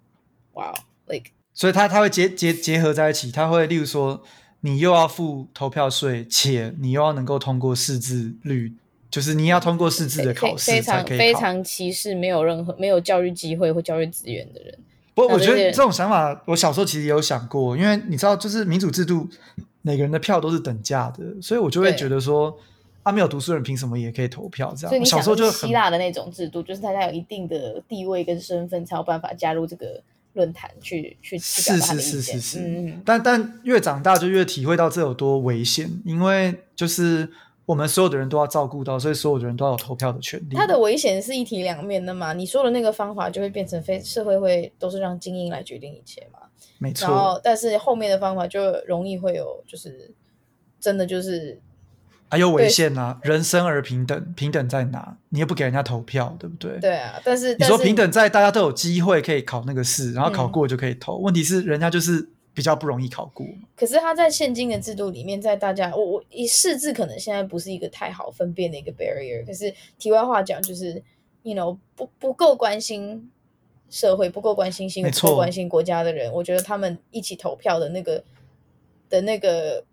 [0.55, 4.23] 哇、wow，like，所以他他会结结结合在一起，他会例如说，
[4.61, 8.75] 你又要付投票税，且你又要能够通过识字率。
[9.11, 14.73] 就是你要通过识字的考试，非常非常歧视没有任何没有教育机会或教育资源的人。
[15.15, 19.29] 不过我觉得这种想法，我小时候其实也有想过，因为你知道，就是民主制度，
[19.83, 22.57] 每个人的票都是等价的，所以我就会觉得说，
[23.03, 24.73] 啊，没有读书人凭什么也可以投票？
[24.77, 24.89] 这样。
[24.91, 30.01] 所以你小时候就希腊的那种制度，就是大家有一定的地位跟身份，才有办法加入这个
[30.33, 32.05] 论坛去去去表达的意见。
[32.05, 32.59] 是是是是是。
[32.61, 33.03] 嗯。
[33.05, 37.29] 但但越长大就越体会到这有多危险，因为就是。
[37.67, 40.57] 我们所有的人都要照顾到，所以所有的人都要有投票的权利。
[40.57, 42.33] 它的危险是一体两面的嘛？
[42.33, 46.41] 你说的那个方法就会变成非社会会都是让精英来决定一切嘛？
[46.79, 47.07] 没错。
[47.07, 50.13] 然后，但是后面的方法就容易会有，就是
[50.81, 51.61] 真的就是
[52.31, 53.19] 还有违宪啊！
[53.23, 55.17] 人生而平等，平等在哪？
[55.29, 56.79] 你又不给人家投票，对不对？
[56.79, 61.21] 对啊，但是你说平等在大家都有机会可以考那个试，然后考过就可以投。
[61.21, 62.29] 嗯、问题是人家就是。
[62.53, 69.47] 比较不容易考过，可是他在现今的制度里面，在大家我我以识字可能现在不是一个太好分辨的一个 barrier。
[69.47, 71.01] 可是题外话讲，就是
[71.45, 73.31] you know 不不够关心
[73.89, 78.23] 社会、不够关心新闻、不够关心国家的人，我觉得他们一起投票的那个
[79.09, 79.85] 的那个，就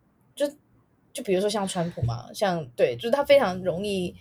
[1.17, 4.13] 就比如说像川普嘛，像对，就是他非常容易。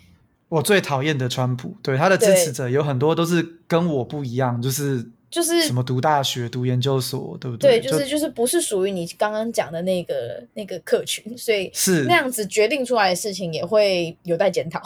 [0.48, 5.10] 我最讨厌的川普，对他的支持者有很多都是跟我不一样，就是。
[5.28, 7.80] 就是什么读大学、读研究所，对不对？
[7.80, 14.80] 对，就是就，就是不是属于你刚刚讲的那个那个客群，所以是那样子决定出来的事情也会有待检讨，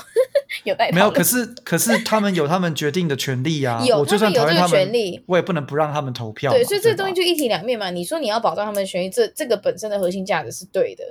[0.64, 1.10] 有待没有。
[1.10, 6.50] 可是 可是他们有他们决定的权利啊，有我就算讨厌他们，他们有这个权利，我也不能不让他们投票。
[6.50, 7.90] 对，所以这个东西就一体两面嘛。
[7.90, 11.04] 你说你要保障他们的权益，这这个本身的核心价值是对的，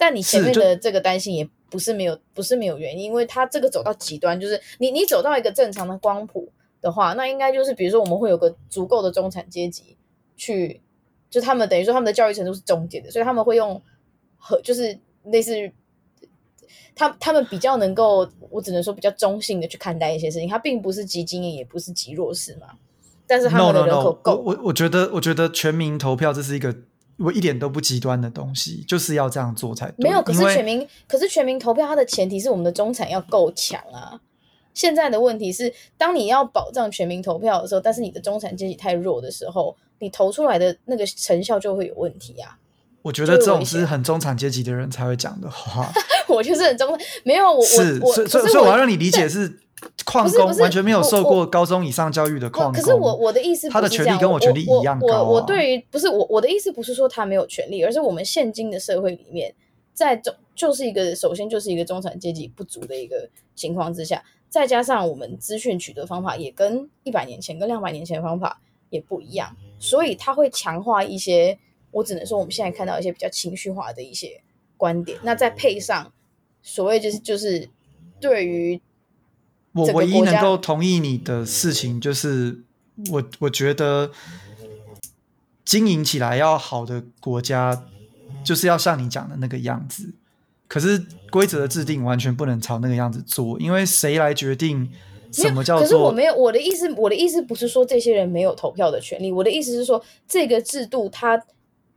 [0.00, 6.50] 但你前面的这个担心也不是没有不是没有原因，因为他这个走到极端，就是你你走到一个正常的光谱。
[6.82, 9.98] 的话，那应该就是比如说，我们会有个足够的中产阶级
[10.34, 10.80] 去，
[11.28, 13.78] 就他们等于说他们的教育程度是中间的，所以他们会用
[14.38, 15.70] 和就是类似于
[16.94, 22.68] 他他们比较能够，我只能说比较中性的去看待一些事情，他并不是极精英，也不是极弱势嘛。
[23.26, 24.32] 但是他们的人口够。
[24.32, 24.44] No, no, no.
[24.46, 26.74] 我我我觉得我觉得全民投票这是一个
[27.20, 30.04] 我一点都不极端的东西，就是要这样做才对。
[30.04, 34.18] 没有，可是全民，可是全民投票，它的前提是我们的中产要够强啊。
[34.72, 42.56] 现在的问题是，当你要保障全民投票的时候，但是你的中产阶级太弱的时候，你投出来的那个成效就会有问题啊。
[43.02, 45.92] 我觉得这种是很中产阶级的人才会讲的话。
[46.28, 49.58] 我就是很中产，没有我是我所以所以我要让你理解是
[50.04, 52.80] 矿工完全没有受过高中以上教育的矿工。
[52.80, 55.22] 可是我我的意思，他的权利跟我权利一样高啊。
[55.22, 59.54] 我我，我对于不是我我的意思不是说他没有权利，而是我们现今的社会里面，
[59.94, 68.60] 在中就是一个首先就是一个中产阶级不足的一个情况之下，再加上我们资讯取得方法也跟一百年前跟两百年前的方法
[68.90, 71.58] 也不一样，所以他会强化一些。
[71.92, 74.40] 我只能说，我们现在看到一些比较情绪化的一些
[74.76, 76.12] 观点，那再配上
[76.62, 77.68] 所谓就是就是
[78.20, 78.80] 对于
[79.72, 82.62] 我唯一能够同意你的事情，就是
[83.10, 84.10] 我我觉得
[85.64, 87.84] 经营起来要好的国家，
[88.44, 90.12] 就是要像你讲的那个样子。
[90.66, 94.90] 可是规则的制定完全不能朝那个样子做，因为谁来决定
[95.32, 95.82] 什么叫做？
[95.82, 101.42] 可是我没有我的意思，我的意思不是说这些人没有投票的权利，我的意思是说这个制度它。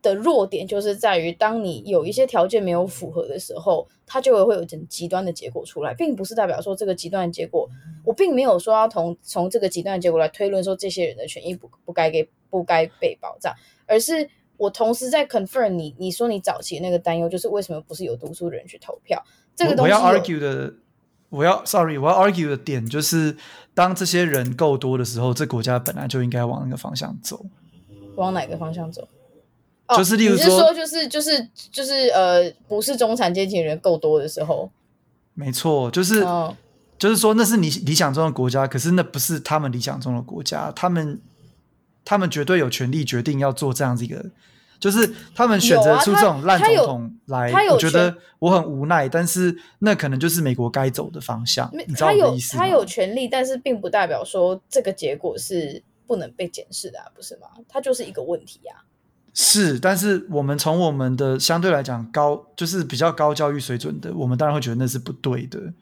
[0.04, 7.68] 的弱点就是在于，当你有一些条件没有符合的时候，它就会会有很极端的结果出来，并不是代表说这个极端的结果，
[8.04, 13.52] 我并没有说要从从这个极端的结果来推论说这些人的权益不不该给不该被保障，
[13.88, 19.24] 而是我同时在 confirm 你你说你早期那个担忧，就是为什么不是有读书人去投票？
[19.56, 20.74] 这个东西我，我要 argue 的，
[21.30, 23.38] 我要 sorry，我要 argue 的点就是，
[23.74, 27.46] 当这些人够多的时候，这国家本来就应该往那个方向走，
[28.16, 29.08] 往哪个方向走？
[29.90, 34.72] 就是例如说，是、说就是就是就是呃，不是中产阶级的人够多的时候，
[35.34, 36.56] 没错，就是、哦、
[36.98, 41.20] 就是说那是你理想中的国家，可是那不是他们理想中的国家，他们
[42.06, 44.24] 他们绝对有权利决定要做这样子一个，
[44.80, 52.64] 就是他们选择出这种烂总统来，我觉得我很无奈，但是那可能就是美国该走的方向，你知道我的意思吗？
[52.64, 57.48] 他有他有权利，但是并不代表说这个结果是不能被检视的、啊，不是吗？
[57.68, 58.92] 它就是一个问题呀、啊。
[59.34, 65.74] 是，但是我们从我们的相对来讲高，就是比较高教育水准的，我们当然会觉得那是不对的。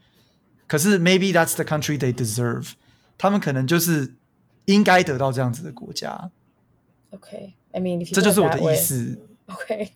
[0.67, 2.71] 可是 maybe that's the country they deserve，
[3.17, 4.13] 他们可能就是
[4.65, 6.31] 应该得到这样子的国家。
[7.09, 9.19] OK，I mean，这就是我的意思。
[9.47, 9.91] OK。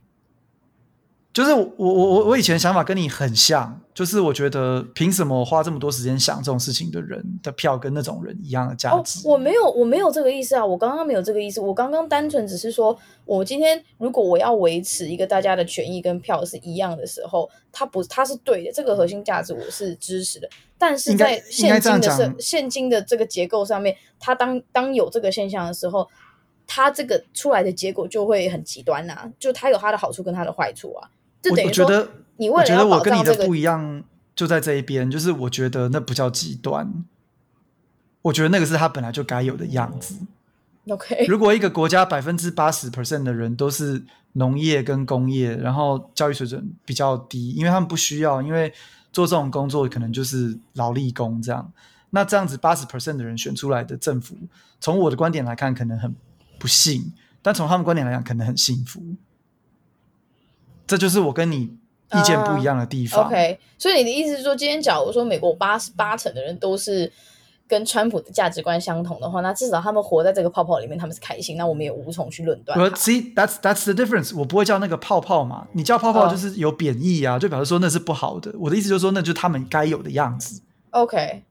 [1.36, 9.20] 就是我我我我以前想法跟你很像，就是我觉得凭什么花这么多时间想这种事情的人的票跟那种人一样的价值？
[9.28, 20.48] 哦，我没有我没有这个意思啊，我刚刚没有这个意思，我刚刚单纯只是说，我今天如果我要维持一个大家的权益跟票是一样的时候，它不它是对的，这个核心价值我是支持的。
[20.78, 26.08] 但是在现今的社现今的这个结构上面，它当当有这个现象的时候，
[26.66, 31.10] 它这个出来的结果就会很极端啊，就它有它的好处跟它的坏处啊。
[31.50, 34.04] 我我觉得，你我觉得我跟你的不一样，
[34.36, 37.06] 就在这一边，就是我觉得那不叫极端，
[38.24, 40.16] 我觉得那个是他本来就该有的样子。
[40.90, 48.72] OK，如果一个国家百分之八十 percent 的人都是农业跟工业，然后教育水准比较低，因为他们不需要，因为
[49.12, 51.72] 做这种工作可能就是劳力工这样，
[52.12, 54.38] 那这样子八十 percent 的人选出来的政府，
[54.80, 56.14] 从我的观点来看，可能很
[56.60, 59.02] 不幸，但从他们观点来讲，可能很幸福。
[60.88, 61.78] 这就是我跟你
[62.14, 63.26] 意见不一样的地方。
[63.26, 67.12] Uh, OK，所以你的意思是说，今天假如说美国八十八成的人都是
[67.68, 71.58] 跟川普的价值观相同的话，那至少他们活在这个泡泡里面，他们是开心。
[71.58, 72.78] 那我们也无从去论断。
[72.92, 74.38] See, that's that's the difference。
[74.38, 78.54] 我不会叫那个泡泡嘛，你叫泡泡就是有贬义啊，uh, 就表示说那是不好的。
[78.60, 80.62] 我的意思就是说，那就是他们该有的样子。
[80.92, 81.44] OK，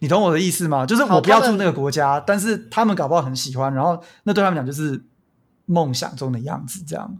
[0.00, 0.84] 你懂我的意思吗？
[0.84, 5.00] 就是我不要住那个国家，但是他们搞不好很喜欢，然后那对他们讲就是
[5.66, 7.18] 梦想中的样子，这样。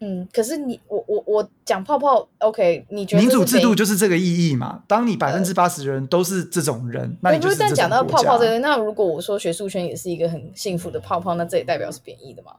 [0.00, 2.86] 嗯，可是你我我我讲泡泡，OK？
[2.88, 4.82] 你觉得民主制度就是这个意义嘛？
[4.86, 7.88] 当你百分之八十的人都是这种人，呃、那你就是这种国家。
[7.88, 12.52] 但讲到泡泡这个，那如果我说学术圈也是一个很幸福的泡泡，那这也代表是贬义的吗？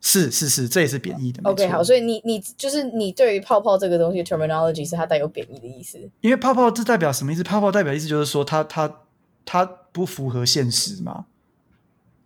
[0.00, 1.42] 是是是，这也是贬义的。
[1.44, 5.98] OK，好，所以你你就是你对于泡泡这个东西 terminology 是它带有贬义的意思。
[6.22, 7.44] 因为泡泡这代表什么意思？
[7.44, 8.90] 泡泡代表意思就是说它它
[9.44, 11.26] 它不符合现实嘛？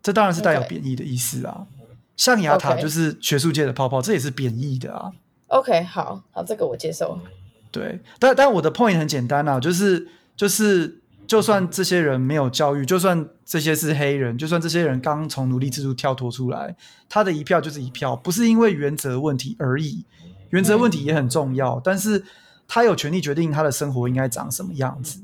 [0.01, 1.67] 这当然是带有贬义的意思啊。
[1.69, 1.74] Okay.
[2.17, 5.13] 象牙塔就是学术界的泡泡.这也是贬义的啊。
[5.49, 7.19] OK，好好，这个我接受。
[7.71, 16.77] 对，但但我的 point 很简单啊，就是就是，就算这些人没有教育，就算这些是黑人，就算这些人刚从奴隶制度跳脱出来，
[17.09, 20.05] 他的一票就是一票，不是因为原则问题而已。
[20.51, 22.25] 原则问题也很重要，嗯、但是
[22.69, 25.21] 他有权利决定他的生活应该长什么样子。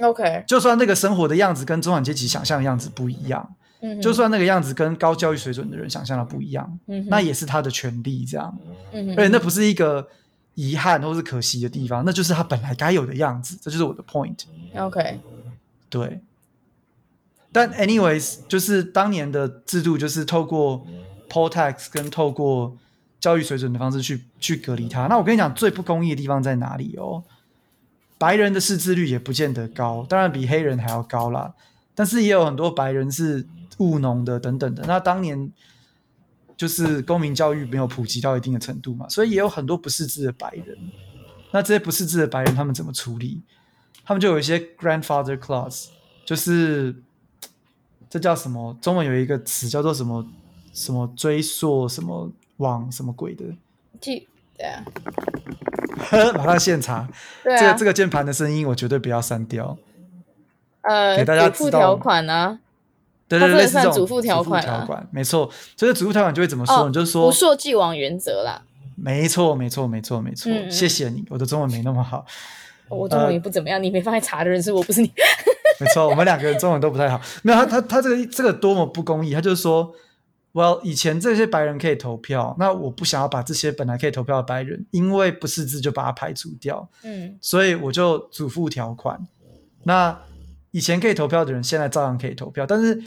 [0.00, 3.54] OK，就算那个生活的样子跟中产阶级想象的样子不一样。
[3.80, 8.58] 嗯，就算那个样子跟高教育水准的人想象的不一样，嗯，那也是他的权利，这样，
[8.92, 10.08] 嗯，而且那不是一个
[10.54, 14.44] 遗憾或是可惜的地方，那就是他本来该有的样子，这就是我的 point。
[14.74, 15.20] OK，
[15.88, 16.20] 对。
[17.50, 20.86] 但 anyways，就是当年的制度就是透过
[21.30, 22.76] poll tax 跟透过
[23.18, 25.06] 教育水准的方式去去隔离他。
[25.06, 27.24] 那我跟你讲，最不公义的地方在哪里哦？
[28.18, 31.54] 白人的识字率也不见得高，当然比黑人还要高啦。
[31.94, 33.46] 但是也有很多白人是
[33.78, 34.84] 务农的等等的。
[34.86, 35.50] 那当年
[36.56, 40.78] 就是公民教育没有普及到一定的程度嘛，所以也有很多不识字的白人。
[41.50, 43.42] 那这些不识字的白人他们怎么处理？
[44.04, 45.88] 他们就有一些 grandfather clause，
[46.24, 46.94] 就是
[48.08, 48.76] 这叫什么？
[48.80, 50.26] 中文有一个词叫做什么
[50.72, 53.44] 什么追溯什么网什么鬼的？
[54.00, 54.26] 记
[54.56, 54.84] 对啊。
[56.36, 57.08] 马上现查，啊、
[57.44, 59.76] 这个这个键盘的声音我绝对不要删掉。
[60.82, 61.80] 呃，给大家知道。
[61.80, 62.60] 条款啊，
[63.28, 65.50] 对对对，是这种祖父条款，条款没错。
[65.76, 66.76] 所以祖父条款就会怎么说？
[66.76, 68.62] 哦、你就是说不溯既往原则啦。
[68.96, 70.50] 没错，没错，没错，没错。
[70.52, 72.24] 嗯、谢谢你，我的中文没那么好。
[72.88, 75.12] 我中文也不怎么样，呃、你没发现查的人是我，不是你。
[75.78, 77.20] 没错，我们两个人中文都不太好。
[77.42, 79.32] 没有他，他他这个这个多么不公义？
[79.34, 79.94] 他就是说。
[80.54, 86.88] Well，以前这些白人可以投票，那我不想要把这些本来可以投票的白人，因为不识字就把它排除掉。
[87.04, 89.24] 嗯，所以我就祖父条款。
[89.84, 90.18] 那
[90.70, 93.00] 以前可以投票的人，现在照样可以投票，但是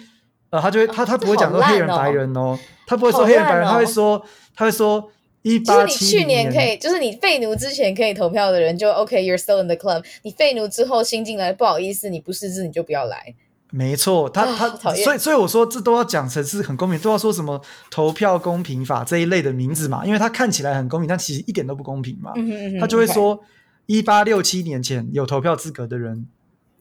[0.49, 4.23] 呃，他就会他他不会讲说黑人白人哦，他不会说黑人白人，他会说
[4.55, 5.09] 他会说
[5.43, 5.93] 一八七。
[5.93, 10.03] 就是你去年可以，就是你废奴之前可以投票的人就 OK，you're still in the club。
[10.23, 13.33] 你废奴之后新进来，不好意思，你不识字你就不要来。
[13.73, 14.45] 没错，他
[14.75, 22.33] 他，所以所以我说这都要讲成是很公平，都要说什么投票公平法这一类的名字嘛，因为他看起来很公平，但其实一点都不公平嘛。
[22.35, 23.39] 嗯哼嗯哼，他就会说，
[23.85, 26.27] 一八六七年前有投票资格的人，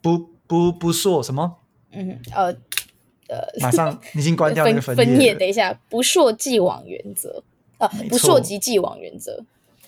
[0.03, 1.59] 不不不说什么？
[1.93, 2.47] 嗯呃
[3.29, 5.05] 呃，马上已经关掉那个分页。
[5.05, 7.41] 分页，等一下，不溯既往原则
[7.79, 9.45] 啊，不溯及既往原则。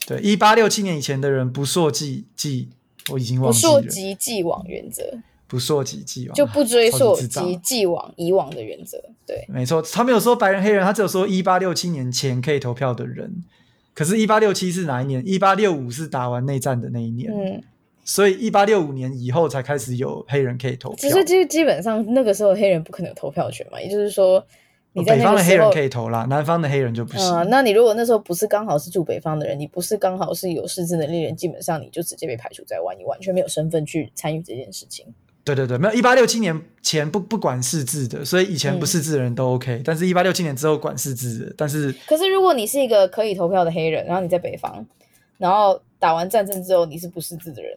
[0.06, 2.68] 对，一八六七年以前的人不溯及既，
[3.10, 3.72] 我已经忘记了。
[3.72, 5.02] 不溯及既往原则。
[5.48, 9.02] 不溯及既往，就不追溯及既往以往的原则。
[9.26, 13.42] 对，没错，他没有说白人黑人，他只有说一八六七年前可以投票的人。
[13.94, 15.22] 可是，一八六七是哪一年？
[15.26, 17.30] 一八六五是打完内战的那一年。
[17.30, 17.62] 嗯，
[18.12, 20.98] 所以一八六五年以后才开始有黑人可以投票。
[20.98, 24.44] 其实，基基本上那个时候黑人不可能有投票权嘛，也就是说，
[24.92, 27.26] 你在北方的黑人可以投啦，南方的黑人就不行。
[27.34, 35.06] 嗯，那你如果那时候不是刚好是住北方的人，你不是刚好是有识字能力人，基本上你就直接被排除在外，你完全没有身份去参与这件事情。
[35.42, 39.82] 对对对，没有一八六七年前不不管识字的，所以以前不识字的人都 OK，嗯。
[39.82, 44.86] 但是，一八六七年之后管识字的，但是可是如果你是一个可以投票的黑人，然后你在北方，
[45.38, 47.76] 然后打完战争之后你是不识字的人，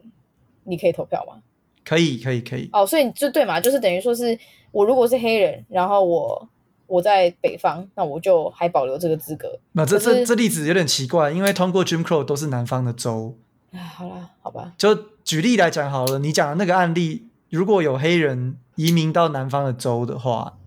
[0.66, 1.41] 你可以投票吗？
[1.86, 2.70] 可以，可以，可以。
[2.74, 4.38] 哦，所以就对嘛，就是等于说是
[4.72, 6.49] 我如果是黑人，然后我
[6.88, 9.57] 我在北方，那我就还保留这个资格。
[9.72, 13.38] 那这这这例子有点奇怪，因为通过 Jim Crow 都是南方的州。
[13.72, 14.74] 啊，好啦，好吧。
[14.78, 14.93] 就
[15.24, 17.30] 举例来讲好了，你讲的那个案例。
[17.51, 20.57] 如果有黑人移民到南方的州的话，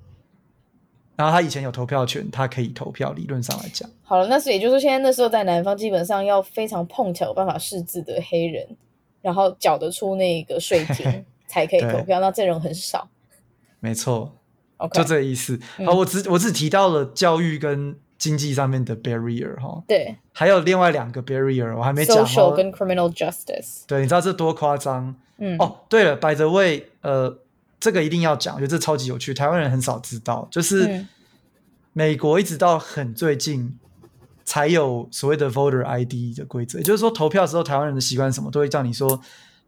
[1.16, 3.12] 然后他以前有投票权，他可以投票。
[3.12, 8.66] 理论上来讲，好了，那是也就是说，现在那时候在南方，基本上要非常碰巧有办法识字的黑人，
[9.22, 12.20] 然后缴得出那个税 金才可以投票。
[12.20, 13.08] 那阵容很少，
[13.80, 14.36] 没错
[14.78, 15.58] ，okay, 就这个意思。
[15.84, 22.24] 好，我只我只提到了教育跟经济上面的 barrier 哈，对，还有另外两个 barrier 我还没讲。
[22.24, 25.14] social 跟 criminal justice，对，你知道这多夸张？
[25.38, 27.38] 嗯哦，对了，by the way，呃，
[27.78, 31.06] 这个一定要讲，我觉得这超级有趣，台湾人很少知道，就是
[31.92, 33.78] 美国一直到很最近
[34.48, 39.20] 才有所谓的 voter ID 的规则，也就是说投票的时候，台湾人的习惯什么都会叫你说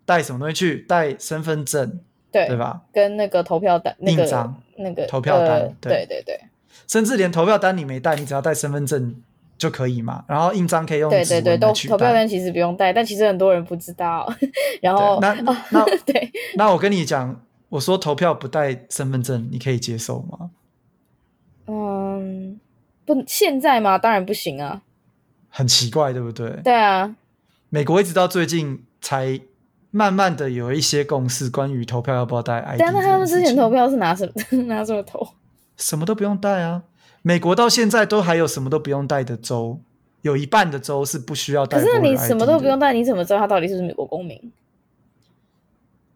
[0.07, 2.01] 带什么东西去，带身份证，
[2.33, 2.81] 对对吧？
[2.91, 6.41] 跟那个投票单、那个、印章、那个投票单，呃、对对对对，
[6.87, 9.23] 甚至连投票单你没带，你只要带身份证。
[9.61, 14.27] 就可以嘛，然后印章可以用纸对对对，都投票单其实不用带，但其实很多人不知道。
[14.81, 15.35] 然后那
[15.69, 20.51] 那 对，那我跟你讲，我说投票不带身份证，你可以接受吗？
[21.67, 22.59] 嗯，
[23.15, 23.99] 不，现在吗？
[23.99, 24.83] 当然不行啊。
[25.49, 26.51] 很奇怪，对不对？
[26.63, 27.15] 对啊。
[27.69, 29.41] 美国一直到最近才
[29.91, 32.81] 慢慢的有一些共识，关于投票要不要带 ID。
[32.81, 34.63] 但是他们之前投票是拿什么？
[34.65, 35.27] 拿什么投？
[35.77, 36.83] 什么都不用带啊。
[37.23, 39.81] 美国到现在都还有什么都不用带的州，
[40.23, 41.79] 有一半的州是不需要带。
[41.79, 44.53] 可是你什么都不用带，你怎么知道他到底是不是美国公民？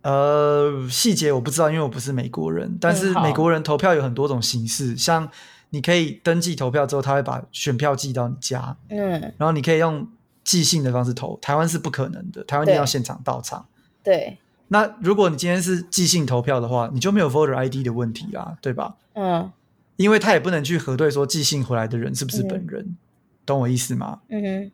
[0.03, 2.77] 呃，细节我不知道，因为我不是美国人。
[2.81, 5.31] 但是美国人投票有很多种形式，嗯、像
[5.75, 10.07] 你可以登记投票之后，他会把选票寄到你家，嗯，然后你可以用
[10.45, 11.37] 寄信的方式投。
[11.43, 13.67] 台湾是不可能的，台湾一定要现场到场。
[14.05, 14.39] 对。
[14.69, 18.95] 那如果你今天是寄信投票的话，你就没有 voter ID 的问题啦，对吧？
[19.15, 19.51] 嗯。
[19.97, 22.97] 因为他也不能去核对说寄信回来的人是不是本人，嗯、
[23.45, 24.21] 懂我意思吗？
[24.29, 24.71] 嗯哼，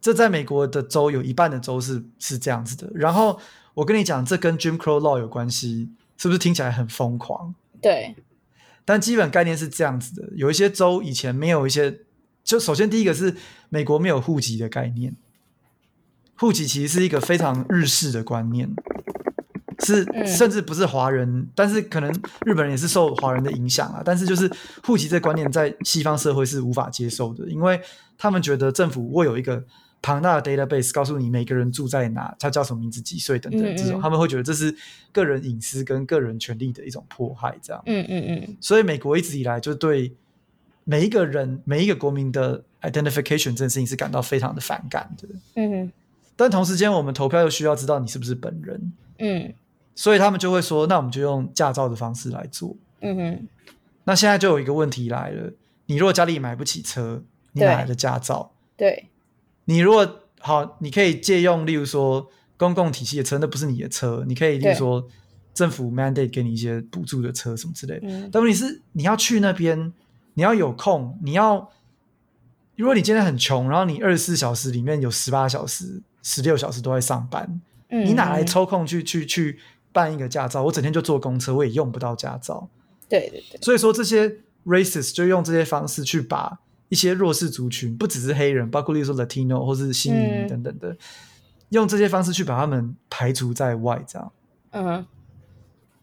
[0.00, 2.90] 这在美国的州有一半的州是是这样子的。
[2.94, 3.38] 然后
[3.74, 7.54] 我跟你讲，这跟 Jim Crow Law 有关系，是不是听起来很疯狂？
[7.80, 8.14] 对，
[8.88, 10.26] 但基本概念是这样子的。
[10.34, 11.94] 有一些州以前没有一些，
[12.42, 13.36] 就首先第一个是
[13.68, 15.14] 美国没有户籍的概念，
[16.38, 18.74] 户籍其实是一个非常日式的观念。
[19.84, 22.10] 是，甚至不是华人，嗯，但是可能
[22.46, 24.00] 日本人也是受华人的影响啊。
[24.02, 24.50] 但是就是
[24.82, 27.78] 户籍这观念在西方社会是无法接受的，因为
[28.16, 29.62] 他们觉得政府会有一个
[30.00, 34.74] 庞大的 database 告诉你每个人住在哪，他叫什么名字、几岁等等这种，嗯嗯，他们会觉得这是
[35.12, 37.82] 个人隐私跟个人权利的一种迫害，这样。
[37.86, 38.56] 嗯嗯嗯。
[38.60, 40.12] 所以美国一直以来就对
[40.84, 45.28] 每一个人、每一个国民的 identification 这件事情是感到非常的反感的。
[45.54, 45.92] 嗯哼。
[46.36, 48.92] 但同时间，我们投票又需要知道你是不是本人。
[49.18, 49.52] 嗯。
[49.96, 52.76] 所以他们就会说，那我们就用驾照的方式来做。
[53.00, 53.48] 嗯哼。
[54.04, 55.52] 那现在就有一个问题来了，
[55.86, 57.22] 你如果家里买不起车，
[57.52, 58.52] 你哪来的驾照？
[58.76, 59.06] 对。
[59.68, 65.06] 你如果好，你可以借用，例如说公共体系的车，那不是你的车，你可以，例如说
[65.52, 68.08] 政府 mandate 给你一些补助的车什么之类的。
[68.08, 68.30] 嗯。
[68.32, 69.92] 但问题是，你要去那边，
[70.32, 71.70] 你要有空，你要，
[72.76, 77.60] 如果你今天很穷，然后你二十四小时里面有十八小时、十六小时都在上班，
[77.90, 79.58] 嗯，你哪来抽空去去去？
[79.90, 82.68] 办一个驾照，我整天就坐公车，我也用不到驾照。
[83.08, 84.28] 对对对，所以说这些
[84.66, 90.98] racist 就用这些方式去把一些弱势族群，不只是黑人，包括例如说 Latino 或是新移民等等的，嗯，
[91.70, 94.32] 用这些方式去把他们排除在外，这样。
[94.70, 95.06] 嗯。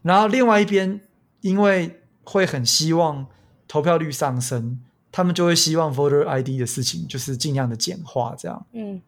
[0.02, 1.00] 然后另外一边，
[1.40, 3.26] 因为会很希望
[3.66, 4.80] 投票率上升，
[5.10, 8.66] 他们就会希望 voter ID 的事情就是尽量的简化，这样。
[8.72, 9.02] 嗯。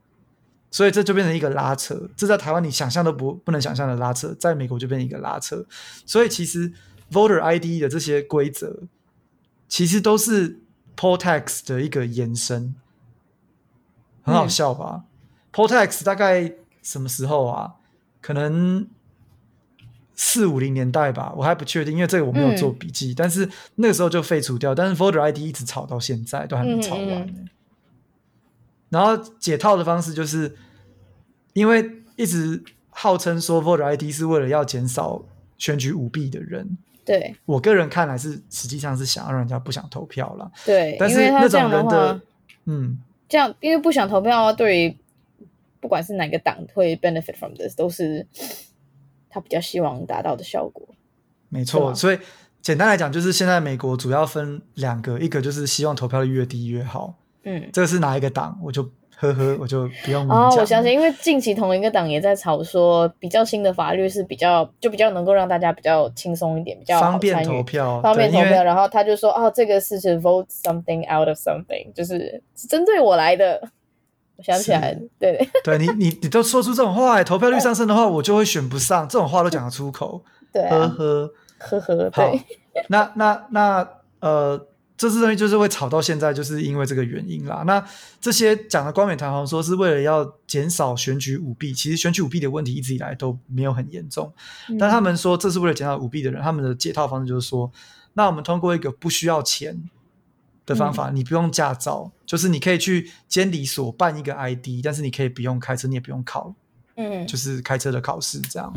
[0.70, 5.64] 所以这就变成一个拉扯，这在台湾你想象都不不能想象的拉扯，在美国就变成一个拉扯。
[6.04, 6.70] 所以其实
[7.10, 8.82] Voter ID 的这些规则，
[9.66, 10.60] 其实都是
[10.98, 12.74] Poll Tax 的一个延伸，
[14.22, 15.04] 很好笑吧？
[15.04, 15.06] 嗯
[15.54, 17.76] ，Poll Tax 大概什么时候啊？
[18.20, 18.88] 可能
[20.16, 23.12] 四五零年代吧，我还不确定，因为这个我没有做笔记。
[23.12, 27.48] 嗯，但是那个时候就废除掉，但是 Voter ID 一直炒到现在，都还没炒完
[28.88, 30.56] 然后解套的方式就是，
[31.52, 35.24] 因为一直号称说 Voter ID 是为了要减少
[35.56, 36.76] 选举舞弊的人，
[37.08, 40.52] 对我个人看来是实际上是想要让人家不想投票了。
[40.66, 42.20] 对，但是那种人的，
[42.66, 44.94] 嗯，这样因为不想投票，对于
[45.80, 48.26] 不管是哪个党会 benefit from this，都是
[49.30, 50.86] 他比较希望达到的效果。
[51.48, 52.18] 没错，所以
[52.60, 57.14] 简单来讲，就是现在美国主要分两个，一个就是希望投票率越低越好。
[57.44, 58.60] 嗯，这个是哪一个党？
[58.62, 58.90] 我就
[59.20, 60.48] 呵呵，我就不用哦。
[60.56, 68.62] 我相信，因为近期同一个党也在吵说，比较新的法律是比较就比较能够让大家比较轻松一点，比较方便投票，方便投票。
[68.62, 73.60] 然后他就说，哦，这个是是 vote something out of something，就是针对我来的。
[74.36, 79.08] 我想起来了，对 对，你你你都说出这种话，投票率上升的话，我就会选不上。
[79.08, 80.22] 这种话都讲得出口，
[80.54, 82.10] 对、啊，呵呵呵呵。
[82.12, 82.32] 好，
[82.86, 83.88] 那那那
[84.20, 84.67] 呃。
[84.98, 87.62] 这次东西就是会吵到现在，就是因为这个原因啦。
[87.64, 87.82] 那
[88.20, 94.34] 这些讲的冠冕堂皇说是为了要减少选举舞弊，其实选举舞弊的问题一直以来都没有很严重。
[94.68, 97.70] 嗯、但他们说这是为了减少舞弊的人，他们的解套方式就是说，
[98.14, 99.88] 那我们通过一个不需要钱
[100.66, 106.52] 的方法，嗯、你不用驾照，就是你可以去监理所办一个 ID，但是你可以不用开车，你也不用考，
[106.96, 108.74] 嗯，就是开车的考试这样。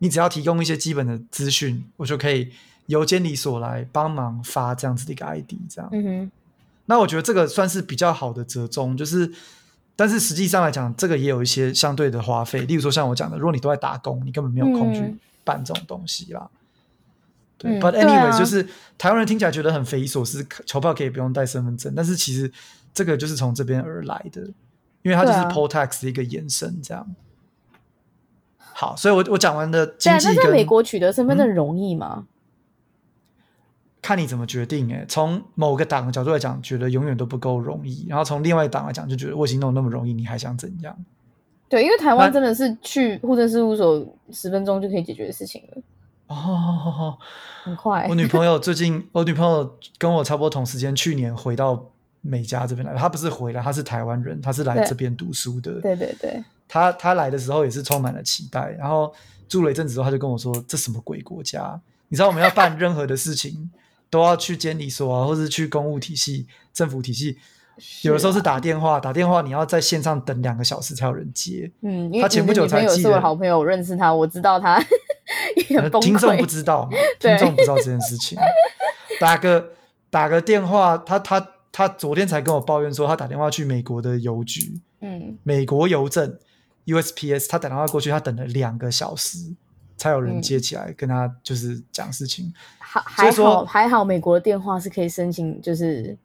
[0.00, 2.52] 你只要提供一些基本的资讯，我就可以。
[2.86, 5.88] 由监理所来帮忙发这样子的一个 ID，这样。
[5.92, 6.30] 嗯哼。
[6.86, 9.32] 那我觉得这个算是比较好的折中，就是，
[9.96, 12.60] 但是实际上来讲，这个也有一些相对的花费。
[12.66, 16.50] 例如说，像我讲的，如果你都在打工，你根本没有空去办这种东西啦。
[17.62, 17.80] 嗯、对。
[17.80, 18.68] But anyway，、嗯、就是
[18.98, 22.52] 台湾人听起来觉得很匪夷所思，投票可以不用带身份证，但是其实
[22.92, 24.42] 这个就是从这边而来的，
[25.00, 27.06] 因为它就是 poll tax 的一个延伸，这样。
[28.58, 32.16] 好，所以我我讲完的经济跟，那在美国取得身份证容易吗？
[32.18, 32.26] 嗯
[34.04, 40.94] 看你怎么决定诶，从某个党的角度来讲，觉得永远都不够容易；然后从另外一党来讲，就觉得我已经弄那么容易，你还想怎样？
[41.70, 45.82] 对，因为台湾真的是去户政事务所十分钟就可以解决的事情了。
[46.26, 47.16] 哦，
[47.62, 48.06] 很快。
[48.06, 51.82] 我女朋友最近，我女朋友跟我差不多同时间，去年回到
[52.20, 52.94] 美加这边来。
[52.94, 55.80] 她不是回来，她是台湾人，她是来这边读书的。
[55.80, 56.44] 对对对。
[56.68, 59.10] 她她来的时候也是充满了期待，然后
[59.48, 61.80] 住了一阵子之后，她就跟我说：“这什么鬼国家？
[62.08, 63.70] 你知道我们要办任何的事情。”
[64.14, 67.36] 都要去监理所啊，或是去公务体系、政府体系，
[68.02, 71.68] 有的时候是打电话，打电话你要在线上等两个小时才有人接。
[71.82, 73.08] 嗯，他前不久才寄的。
[73.08, 74.80] 是我好朋友，我认识他，我知道他。
[76.00, 76.88] 听众不知道，
[77.18, 78.38] 听众不知道这件事情。
[79.18, 79.70] 打个
[80.10, 86.38] 打个电话，他他他昨天才跟我抱怨说，他打电话去美国的邮局，嗯，美国邮政
[86.86, 89.38] USPS，他打电话过去，他等了两个小时
[89.96, 92.52] 才有人接起来跟他就是讲事情。
[92.78, 96.16] 还、嗯，还好还好，美国的电话是可以申请就是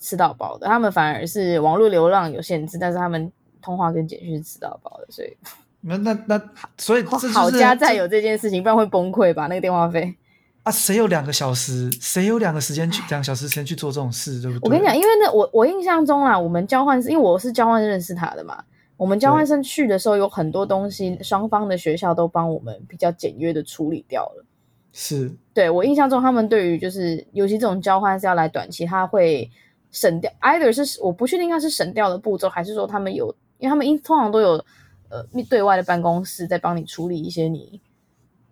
[0.00, 5.36] 吃到饱的，他们反而是网络流量有限制，但是他们通话跟简讯是吃到饱的，所以。
[5.84, 6.40] 那那那，
[6.78, 9.48] 所以这、就是、好家在有这件事情，不然会崩溃吧？
[9.48, 10.14] 那个电话费
[10.62, 11.90] 啊，谁有两个小时？
[12.00, 14.62] 谁有两个时间去两个小时时间去做这种事，对不对？
[14.62, 18.62] 我跟你讲，因为那我我印象中啊，我们交换是因为我是交换认识他的嘛。
[19.02, 24.44] 我们交换生去的时候，有很多东西，双方的学校都帮我们比较简约的处理掉了。
[24.92, 29.50] 是，对我印象中，他们对于就是尤其这种交换是要来短期，他会
[29.90, 33.26] 省掉，either 是我不确定他是省掉的步骤，还是说他们有，
[33.58, 34.64] 因为他们因通常都有。
[35.14, 37.78] 呃，对外的办公室在帮你处理一些你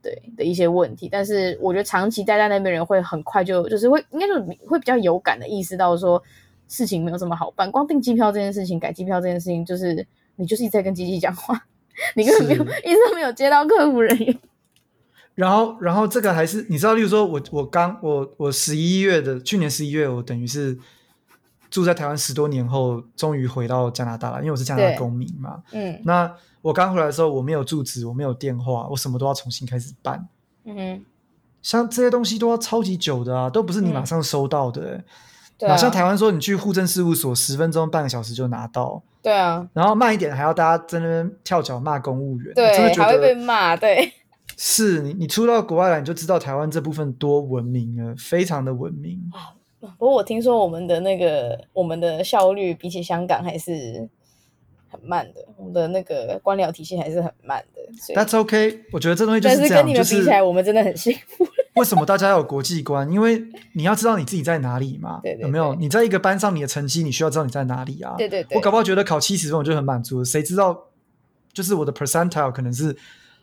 [0.03, 4.34] 对的一些问题，但是我觉得长期待在那边人会很快就就是会应该就
[4.68, 6.22] 会比较有感的意识到说
[6.68, 10.07] 事情没有这么好办，光订机票这件事情、改机票这件事情，就是
[10.41, 11.66] 你就是一直在跟机器讲话，
[12.16, 14.38] 你根本没有一直都没有接到客服人员。
[15.34, 20.78] 然后，然后这个还是你知道，例如说我我刚我我十一月的去年十一月，我等于是。
[21.70, 25.62] 住在台湾十多年后，终于回到加拿大了，因为我是加拿大公民嘛。
[25.70, 26.28] 嗯，那
[26.62, 30.28] 我刚回来的时候，我没有住址，我没有电话，我什么都要重新开始办。
[30.64, 31.05] 嗯哼，
[31.62, 34.97] 像这些东西都要超级久的啊，都不是你马上收到的。
[34.97, 35.05] 嗯、
[35.59, 39.05] 对、啊，像台湾说你去户政事务所，十分钟、半个小时就拿到。
[39.23, 43.77] 对啊，然后慢一点还要大家在那边跳脚骂公务员，对，真的觉得还会被骂。
[43.77, 44.12] 对，
[44.57, 49.21] 是你你出到国外来，你就知道台湾这部分多文明了，非常的文明。
[49.81, 54.09] 不过我听说我们的那个我们的效率比起香港还是
[54.91, 58.14] 很慢的，我们的那个官僚体系还是很慢的。
[58.14, 59.68] That's okay，我觉得这东西就是这样。
[59.70, 61.47] 但是跟你们比起来，我们真的很幸福。
[61.74, 63.11] 为什么大家要有国际观？
[63.11, 63.43] 因为
[63.74, 65.20] 你要知道你自己在哪里嘛。
[65.24, 65.43] 对对对。
[65.43, 65.74] 有没有？
[65.76, 68.14] 你在一个班上，你的成绩你需要知道你在哪里啊？
[68.18, 68.57] 对对对。
[68.57, 70.86] 我搞不好觉得考七十分我就很满足，谁知道？
[71.53, 72.97] 就是我的 percentile 可能是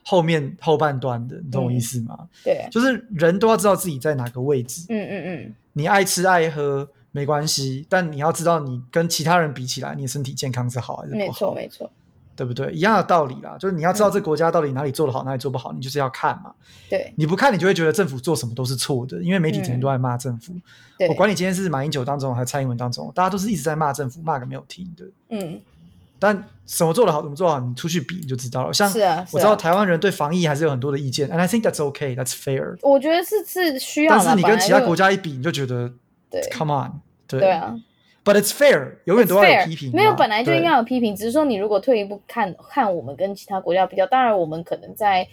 [0.04, 2.18] 后面后半段的，你懂我意思吗？
[2.20, 4.86] 嗯、对，就是人都要知道自己在哪个位置。
[4.90, 5.56] 嗯嗯嗯。
[5.74, 11.26] 你爱吃爱喝没关系，但你要知道，你跟其他人比起来，你的身体健康是好还是不好？
[11.26, 11.92] 没错，没错，
[12.36, 12.72] 对不对？
[12.72, 16.54] 一样的道理啦，就是你要知道这国家到底哪里做得好，嗯、哪里做不好，你就是要看嘛。
[16.90, 20.54] 对，你不看，你就会觉得政府做什么都是错的，因为媒体整天都在骂政府。
[21.00, 25.06] 嗯、我管你今天是马英九当中还是蔡英文当中，大家都是一直在骂政府，骂个没有停的。
[25.30, 25.60] 嗯。
[26.20, 28.74] 但什么做得好，怎么做好，你出去比你就知道了。
[28.74, 28.92] 像
[29.32, 32.76] 我知道台湾人对防疫还是有很多的意见，and I think that's okay, that's fair。
[32.82, 34.18] 我觉得是是需要。
[34.18, 35.94] 但是你跟其他国家一比，你就觉得，
[36.30, 36.92] 对，come on，
[37.28, 37.76] 对，对啊。
[38.24, 39.92] But it's fair，永远都要有批评。
[39.94, 45.26] 没有，本来就应该有批评，只是说你如果退一步看看我们跟其他国家比较，当然我们可能在，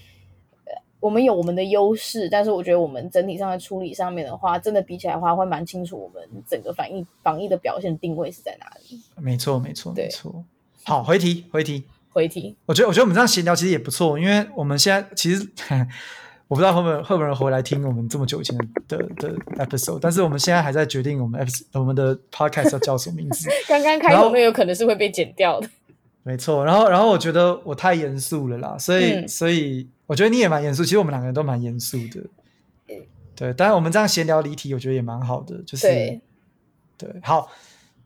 [1.00, 9.02] 我们有我们的优势，但是我觉得我们整体上的处理上面的话，真的比起来的话，会蛮清楚我们整个反疫防疫的表现定位是在哪里。
[9.20, 10.44] 没错，没错，没错。
[10.84, 12.56] 好，回题，回题，回题。
[12.66, 15.44] 我觉得，我觉得我们这样闲聊其实也不错，因为我们现在其实
[16.48, 18.56] 我不知道会不会会不会人回来听我们这么久以前
[18.88, 23.48] 的的 episode，但是我们现在还在决定我们 episode 我们的 podcast 要叫什么名字。
[23.66, 25.68] 刚刚开头那有可能是会被剪掉的。
[26.22, 32.20] 没错，然后然后我觉得我太严肃了啦，所以、嗯、所以我觉得你也蛮严肃，其实我们两个人都蛮严肃的。
[33.36, 36.20] 对，当然我们这样闲聊离题，我觉得也蛮好的，就是对，
[36.96, 37.50] 对，好。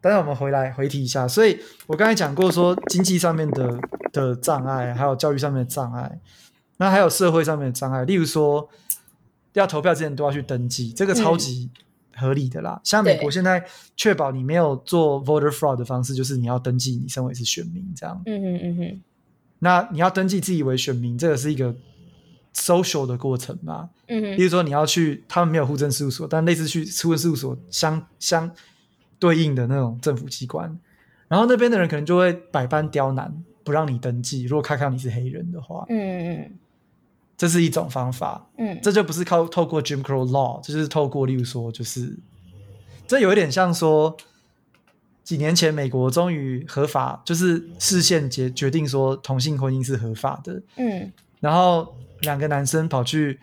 [0.01, 1.59] 但是我们回来回提一下，所以
[1.89, 3.77] 我刚才讲过说经济上面的
[4.13, 6.19] 的障碍，还有教育上面的障碍，
[6.79, 8.69] 那还有社会上面的障碍，例如说
[9.53, 11.71] 要投票之前都要去登记，这个超级
[12.17, 12.73] 合理的啦。
[12.77, 13.63] 嗯、像美国现在
[13.95, 18.21] 确保你没有做 voter fraud 的方式，就是你要登记你身为是选民这样。
[18.25, 19.01] 嗯嗯嗯哼。
[19.59, 21.75] 那你要登记自己为选民，这个是一个
[22.55, 23.91] social 的过程嘛？
[24.07, 24.37] 嗯哼。
[24.39, 28.51] 例如说你要去，他们没有户政事务所，但类似去户政事务所相相。
[29.21, 30.79] 对应的那种政府机关，
[31.27, 34.45] 然后那边的人可能就会百般刁难，不让你登记。
[34.45, 36.53] 如果看看你是黑人的话，嗯嗯，
[37.39, 42.15] 这是一种方法，嗯，这就不是靠透过 Jim Crow Law，这就是透过，例如说，就是
[43.07, 44.15] 这有一点像说，
[45.25, 51.11] 几年前美国终于合法，就是视线决决定说同性婚姻是合法的，嗯，
[51.41, 53.39] 然后两个男生跑去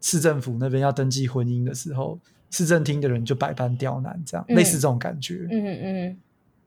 [0.00, 2.18] 市政府那边要登记婚姻的时候。
[2.50, 5.44] 市政厅的人就百般刁难，这样、嗯、类似这种感觉。
[5.50, 6.16] 嗯嗯嗯，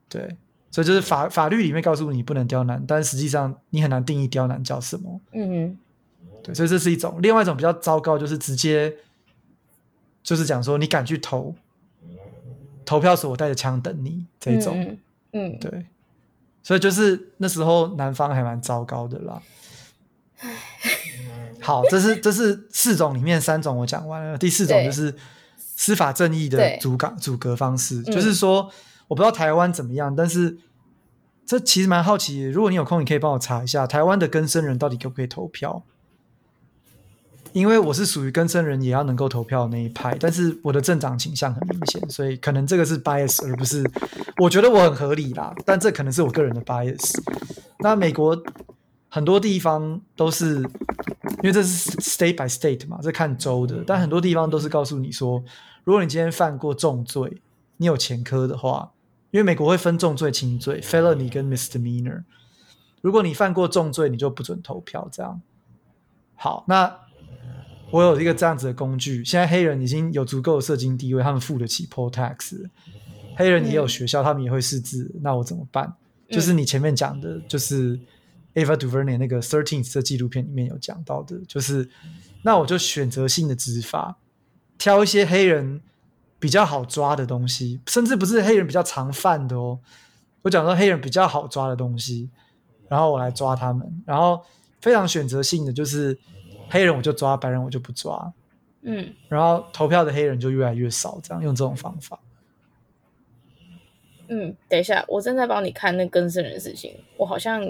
[0.10, 0.36] 对，
[0.70, 5.22] 所以就是法法律里面告诉你不能刁难，但实际上你很难定义刁难叫什么。
[5.32, 5.78] 嗯哼，
[6.48, 7.20] 对，所以这是一种。
[7.22, 8.95] 另外一种比较糟糕，就是直接
[10.24, 11.54] 就是讲说你敢去投
[12.84, 14.80] 投票所，我带着枪等你这一种。
[14.82, 14.98] 嗯，
[15.34, 15.86] 嗯，对，
[16.64, 19.41] 所以就是那时候南方还蛮糟糕的啦。
[21.62, 25.14] 好，这是这是四种里面三种我讲完了，第四种就是。
[25.80, 28.68] 司法正义的阻挡阻隔方式，就是说，
[29.08, 30.58] 我不知道台湾怎么样，但是
[31.45, 32.41] 这其实蛮好奇。
[32.45, 35.84] 如果你有空，你可以帮我查一下台湾的更生人到底可不可以投票？
[37.54, 43.84] 因为我是属于更生人也要能够投票的那一派，但是我的政党倾向很明显，所以可能这个是 bias，而不是
[44.38, 45.54] 我觉得我很合理啦。
[45.66, 47.16] 但这可能是我个人的 bias。
[47.80, 48.41] 那美国
[49.10, 50.64] 很多地方都是。
[51.43, 55.43] 因为这是 state by state 嘛，这看州的，但很多地方都是告诉你说，
[55.84, 57.41] 如果你今天犯过重罪，
[57.78, 58.91] 你有前科的话，
[59.30, 62.24] 因为美国会分重罪、轻罪，felony 跟 misdemeanor。
[63.02, 65.08] 如果你犯过重罪，你就不准投票。
[65.12, 65.39] 这样，
[66.34, 66.98] 好，那
[67.92, 69.24] 我有一个这样子的工具。
[69.24, 72.60] 现在黑人已经有足够的社经地位，他们付得起 poll tax。
[73.36, 75.94] 黑人也有学校，他们也会识字，那我怎么办？
[76.30, 78.00] 就是你前面讲的，就是。
[78.56, 81.88] Ava DuVernay 那个《Thirteenth 的纪录片里面有讲到的，就是
[82.42, 84.18] 那我就选择性的执法，
[84.80, 85.80] 挑一些黑人
[86.40, 89.78] 比较好抓的东西，甚至不是黑人比较常犯的哦。
[90.42, 92.32] 我讲说黑人比较好抓的东西，
[92.90, 94.42] 然后我来抓他们，然后
[94.82, 96.18] 非常选择性的就是
[96.70, 98.34] 黑人我就抓，白人我就不抓，
[98.82, 102.20] 嗯，然后投票的黑人就越来越少，这样用这种方法。
[104.28, 107.63] 嗯，等一下，我正在帮你看那更生人的事情，我好像。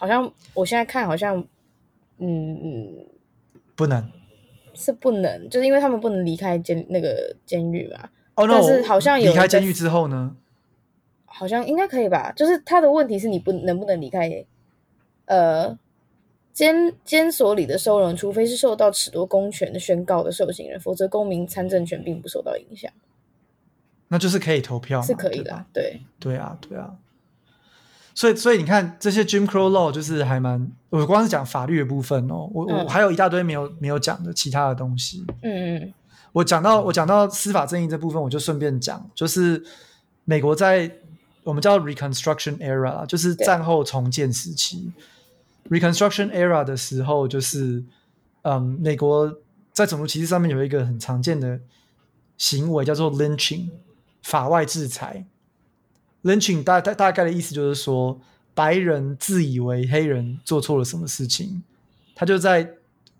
[0.00, 1.36] 好像我现在看好像，
[2.18, 3.06] 嗯嗯，
[3.74, 4.08] 不能，
[4.72, 8.08] 是不能，就是因为他们不能离开监那个监狱嘛。
[8.36, 10.36] 哦，但是好像有离开监狱之后呢？
[11.24, 12.30] 好像应该可以吧。
[12.36, 14.46] 就是他的问题是你不能不能离开，
[15.24, 15.76] 呃，
[16.58, 22.90] 监监所里的收容，除非是受到褫夺公权的宣告的受刑人，否则公民参政权并不受到影响。
[24.08, 26.96] 那就是可以投票，是可以的，对，对啊，对啊。
[28.12, 30.72] 所以，所以你看，这些 Jim Crow Law 就是还蛮……
[30.90, 35.24] 我光是讲法律的部分哦，我、嗯、我还有一大堆没有没有讲的其他的东西。
[35.42, 35.94] 嗯嗯，
[36.32, 39.62] 我讲到我讲到司法正义这部分，我就顺便讲，就是
[40.24, 40.90] 美国在
[41.44, 44.90] 我们叫 Reconstruction Era，就是战后重建时期。
[45.68, 47.84] Reconstruction Era 的时候，就是
[48.42, 49.38] 嗯，美国
[49.72, 51.60] 在种族歧视上面有一个很常见的
[52.36, 53.68] 行为，叫做 Lynching，
[54.22, 55.26] 法外制裁。
[56.22, 58.20] Lynching 大大大概的意思就是说，
[58.54, 61.62] 白人自以为黑人做错了什么事情，
[62.14, 62.74] 他就在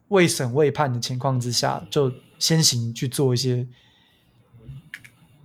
[0.09, 3.67] 未审未判的情况之下，就先行去做一些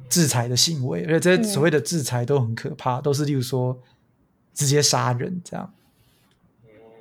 [0.09, 3.77] 制裁的行为，而且这些所谓的制裁都很可怕，都是例如说
[4.53, 5.73] 直接杀人这样。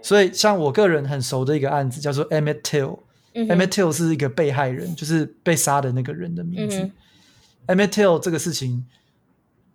[0.03, 6.91] 所以，像我个人很熟的一个案子叫做 Emmett Till，Emmett Till 是一个被害人，就是被杀的那个人的名字。
[7.67, 8.85] Emmett Till 这个事情。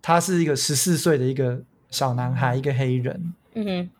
[0.00, 1.60] 他是一个十四岁的一个
[1.90, 3.34] 小男孩，一个黑人。
[3.54, 3.90] 嗯哼，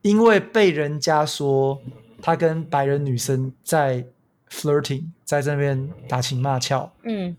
[0.00, 1.82] 因为被人家说
[2.22, 4.06] 他跟白人女生在
[4.48, 7.36] flirting，在这边打情骂俏，嗯，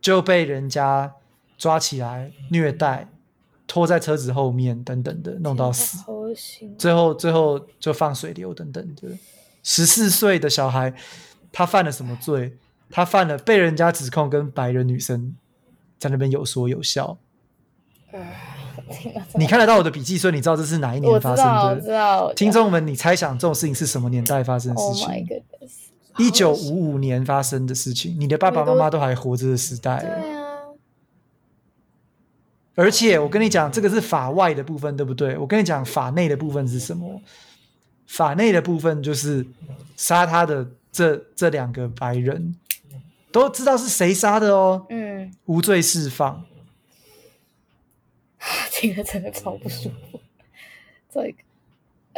[0.00, 1.14] 就被人家
[1.56, 3.08] 抓起来虐待，
[3.66, 5.98] 拖在车子后面等等的，弄到死。
[6.78, 9.08] 最后，最后就放水流等等的。
[9.62, 10.94] 十四岁的小孩，
[11.52, 12.56] 他犯了什么罪？
[12.90, 15.34] 他犯了被人家指控跟白人女生。
[15.96, 17.16] 在那边有说有笑，
[19.38, 21.68] 你看得到我的笔记，所以你知道这是哪一年发生的？
[21.70, 25.26] 我知道，听众们，你猜想这种事情是什么年代发生的事情？
[26.18, 30.00] 一九五五年发生的事情，你的爸爸妈妈都还活着的时代。
[30.00, 30.43] 对啊。
[32.74, 35.36] 而且我跟你讲，这个是法外的部分，对不对？
[35.38, 37.22] 我跟你讲，法内的部分是什么？
[38.06, 39.46] 法内的部分就是
[39.96, 42.56] 杀他的这这两个白人。
[43.32, 46.44] 都知道是谁杀的哦，嗯，无罪释放，
[48.70, 50.20] 这个真的超不舒服。
[51.12, 51.34] 这个，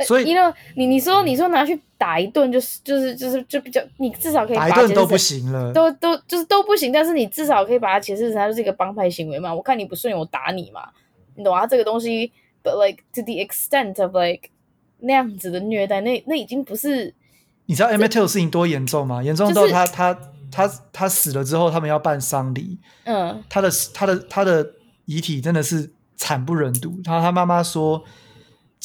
[0.05, 6.93] 所以，因为你你说你说拿去打一顿，就是就是就是就比较，你至少可以打一顿都不行了，都都就是都不行。
[6.93, 9.55] 但是你至少可以把它解释成它就是一个帮派行为嘛。
[9.55, 10.89] 我看你不顺眼，我打你嘛，
[11.35, 11.67] 你懂啊？
[11.67, 12.33] 这个东西
[12.63, 14.51] ，but like to the extent of like
[14.99, 17.15] 那样子的虐待，那那已经不是。
[17.67, 19.23] 你知道 Till 的事情多严重吗？
[19.23, 20.19] 严重到他他。
[20.49, 22.79] 他他死了之后，他们要办丧礼。
[23.05, 24.65] 嗯，他的他的他的
[25.05, 26.99] 遗体真的是惨不忍睹。
[27.05, 28.03] 然后他妈妈说，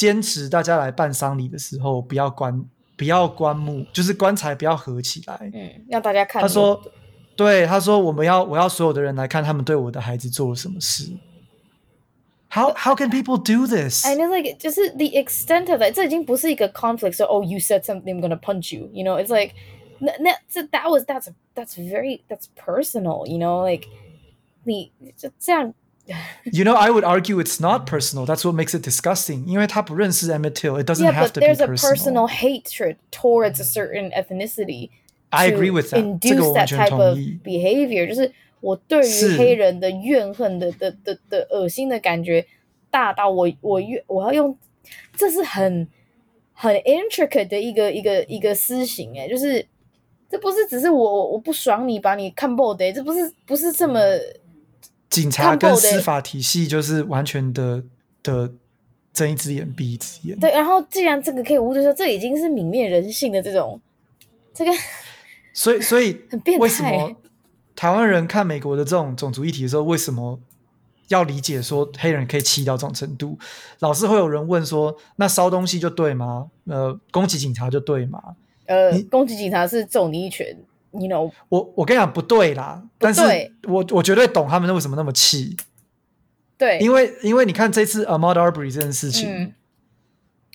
[0.02, 2.66] 坚持大家来办丧礼的时候，不要棺
[2.98, 5.52] 不要棺木，就是棺材不要合起来。
[5.54, 6.42] 嗯，让大家看。
[6.42, 6.82] 他说，
[7.36, 11.16] 对，他说我们要我要所有的人来看他们对我的孩子做了什么事。
[12.50, 14.04] How how can people do this?
[14.04, 17.14] I know, like 就是 the extent of it，这已经不是一个 conflict。
[17.14, 18.90] So oh, you said something, I'm gonna punch you.
[18.92, 19.54] You know, it's like
[20.00, 23.88] 那那这 that was that's that's very that's personal, you know, like
[24.64, 25.76] 你就这样。
[26.45, 28.27] You know, I would argue it's not personal.
[28.27, 29.45] That's what makes it disgusting.
[29.47, 31.49] 因为他不认识 Emmett Till, it doesn't yeah, have to be personal.
[31.49, 34.91] Yeah, but there's a personal hatred towards a certain ethnicity
[35.31, 35.99] I agree with that.
[35.99, 42.47] Induce that type of behavior，就是我对于黑人的怨恨的的的的恶心的感觉
[42.91, 44.57] 大到我我越我要用，
[45.17, 45.89] 这是很
[46.53, 49.67] 很 intricate 的一个一个一个私刑哎，就是
[50.31, 54.01] 这不是只是我我不爽你把你看爆的，这不是不是这么
[55.12, 57.84] 警察跟司法体系就是完全的
[58.24, 58.52] 的
[59.14, 60.40] 睁一只眼闭一只眼。
[60.40, 63.80] 对，然后既然这个可以无罪说，这已经是泯灭人性的这种
[64.54, 64.72] 这个。
[65.54, 66.18] 所以，所以
[66.60, 67.16] 为什么欸、
[67.76, 70.40] 台湾人看美国的这种种族议题的时候，为什么
[71.10, 73.38] 要理解说黑人可以气到这种程度？
[73.80, 76.50] 老是会有人问说：“那烧东西就对吗？
[76.68, 78.22] 呃，攻击警察就对吗？”
[78.68, 80.58] 呃，攻击警察是揍你一拳，
[80.92, 81.32] 你 know？
[81.50, 83.22] 我我跟你讲不对啦，对，但是
[83.68, 85.58] 我我绝对懂他们为什么那么气。
[86.58, 89.30] 对，因为因为你看这次 Ahmaud Arbery 这件事情。
[89.30, 89.54] 嗯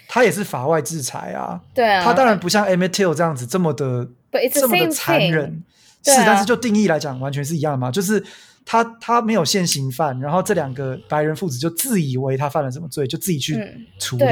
[0.09, 4.09] 他也是法外制裁啊，对啊，他当然不像 Emmett Till 这样子这么的
[4.55, 5.65] 这么的残忍，
[6.05, 7.91] 是，啊、但是就定义来讲，完全是一样的嘛。
[7.91, 8.25] 就是
[8.65, 13.61] 他他没有现行犯，然后这两个白人父子就自以为他犯了什么罪，就自己去
[13.99, 14.25] 处理。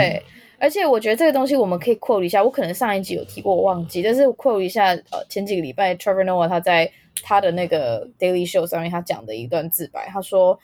[0.65, 6.91] 而且我觉得这个东西我们可以 quote 一下，我可能上一集有提过，我忘记，但是 quote 一下，呃，前几个礼拜 Trevor Noah 他在
[7.23, 10.59] 他的那个 Daily Show 上面他讲的一段自白，他说，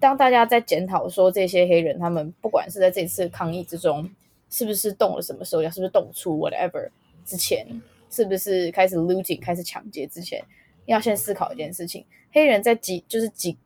[0.00, 4.08] 当大家在检讨说这些黑人他们不管是在这次抗议之中。
[4.48, 5.62] 是不是动了什么时候？
[5.62, 6.88] 要是不是动粗 whatever
[7.24, 7.66] 之前，
[8.08, 10.40] 是不是开始 looting 开始抢劫之前，
[10.86, 13.58] 要先思考一件事情：黑人在几就是几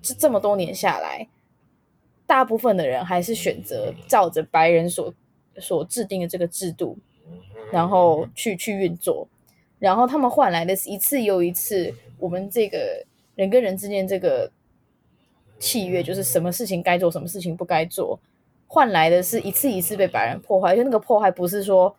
[0.00, 1.28] 这这么多年下来，
[2.32, 5.12] 大部分的人还是选择照着白人所
[5.58, 6.96] 所制定的这个制度，
[7.70, 9.28] 然后去去运作，
[9.78, 13.04] 然后他们换来的是一次又一次我们这个
[13.34, 14.50] 人跟人之间这个
[15.58, 18.18] 契约，就是什么事情该做，什么事情不该做。
[18.66, 21.94] 换来的是一次一次被白人破坏，就那个破坏不是说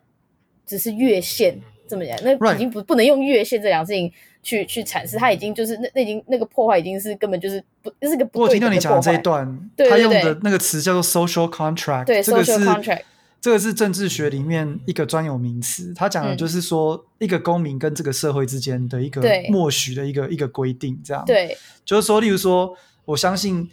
[0.65, 4.11] 只是越线这么讲，那已经不不能用越线这两个事情
[4.43, 8.43] 去去阐释，他已经就是那那已经那个破坏已经是根本就是不，这是个不对。
[8.43, 13.01] 我听到你讲的这一段，他用的那个词叫做 social contract，对，这个是 social contract，
[13.41, 23.69] 这个是政治学里面一个专有名词，他讲的就是说一个公民跟这个社会之间的一个默许的一个一个规定，这样，对，就是说，例如说，我相信。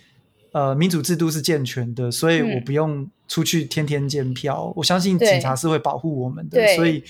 [0.53, 4.65] 呃，民主制度是健全的，所以我不用出去天天监票。
[4.67, 7.05] 嗯、我相信警察是会保护我们的，所以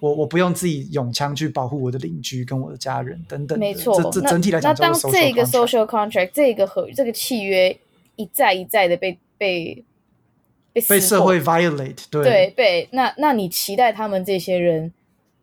[0.00, 3.58] 我我不用自己用枪去保护我的邻居跟我的家人等等。
[3.58, 7.76] 没错，这这整体来讲，那当这个 social contract 这个合这个契约
[8.16, 9.84] 一再一再的被被
[10.72, 14.92] 被被社会 violate，对对被那那你期待他们这些人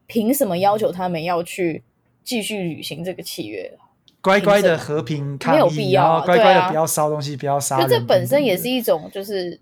[0.08, 1.84] 凭什么要求他们要去
[2.24, 3.78] 继续履行这个契约？
[4.22, 7.89] 乖乖的和平抗议，没有必要啊，乖乖的不要烧东西，啊、不要杀人。
[7.89, 9.60] 就这本身也是一种，就是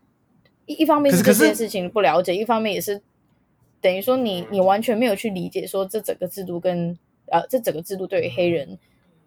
[0.65, 3.01] 一一方面是这件事情不了解，一方面也是
[3.81, 8.77] 等于说你你完全没有去理解说这整个制度跟呃这整个制度对于黑人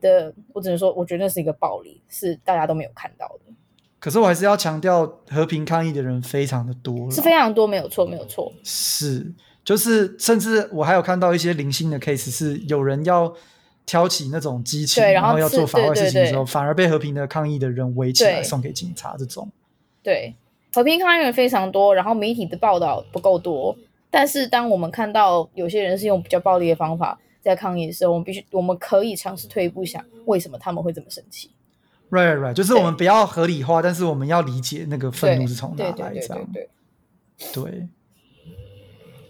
[0.00, 3.52] 的，我只能说我觉得那是一个暴力，是大家都没有看到的。
[3.98, 8.52] 可是我还是要强调，和平抗议的人非常的多，是非常多，没有错，没有错。
[8.64, 9.32] 是，
[9.64, 13.34] 就是甚至我还有看到一些零星的 case，是有人要。
[13.84, 19.16] 挑起那种激情，然后要做法外事情的时候，反而被和平的抗议的人围起来送给警察。
[19.18, 19.50] 这种
[20.04, 20.36] 对
[20.72, 23.76] 和平抗议人非常多，然后媒体的报道不够多。
[24.12, 31.50] 但是当我们看到有些人是用比较暴力的方法在抗议的时候，我们必须我们可以尝试退一步想，为什么他们会这么生气
[32.10, 35.92] ？Right, right, 就是我们不要合理化，但是我们要理解那个愤怒是从哪来。
[35.92, 36.68] 这样对
[37.52, 37.88] 对，对，对，对，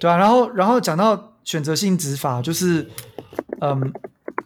[0.01, 0.19] 对啊。
[0.19, 2.91] 然后，然后讲到选择性执法，就是
[3.61, 3.93] 嗯。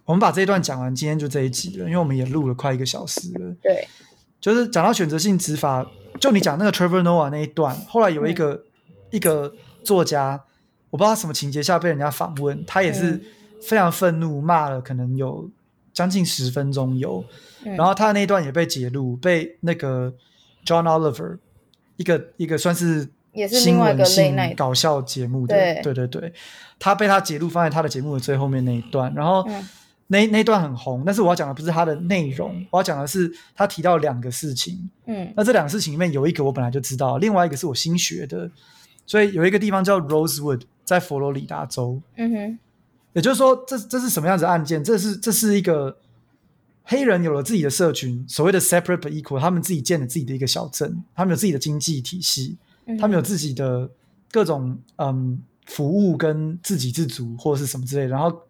[0.04, 3.52] 我们把这一段讲完，今天就这一集了，因为我们也录了快一个小时了。
[3.60, 3.88] 对，
[4.40, 5.84] 就是讲到选择性执法，
[6.20, 8.62] 就你讲那个 Trevor Noah 那一段，后来有一个、嗯、
[9.10, 9.52] 一个
[9.86, 10.42] 作家，
[10.90, 13.22] 我不知道什么情节下被人家访问，他也是
[13.62, 15.48] 非常愤怒，骂了可能有
[15.92, 17.24] 将近十分钟有，
[17.64, 20.12] 嗯、然后他的那一段也被揭露，被那个
[20.64, 21.38] John Oliver
[21.96, 23.08] 一个一个算是
[23.48, 26.32] 新闻性搞笑节目的，对对对，
[26.78, 29.42] 他被他揭露放在他的节目的最后面那一段，然后。
[29.48, 29.68] 嗯
[30.08, 34.88] 那那段很红，但是我要讲的不是他的内容，我要讲的是他提到两个事情。
[35.06, 38.48] 嗯，那这两个事情里面有一个我本来就知道，另外一个是我新学的。
[39.06, 42.02] 所以有一个地方叫 Rosewood，在佛罗里达州。
[42.16, 42.58] 嗯哼，
[43.14, 44.84] 也就是说，这这是什么样子的案件？
[44.84, 45.96] 这是这是一个
[46.82, 53.88] 黑人有了自己的社群，所谓的 separate but equal，他们自己建了自己的一个小镇，他们有自己的经济体系，嗯、他们有自己的
[54.30, 58.42] 各种嗯服务跟自给自足或者是什么之类的，然后。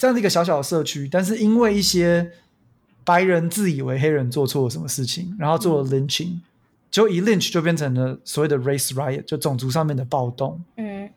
[0.00, 2.32] 这样的一个小小的社区，但是因为一些
[3.04, 6.42] 白人自以为黑人做错了什么事情，然后做了 lynching，、嗯、
[6.90, 10.60] 就一 lynch 就变成了所谓的 race riot，就种族上面的暴动。
[10.76, 11.08] 嗯，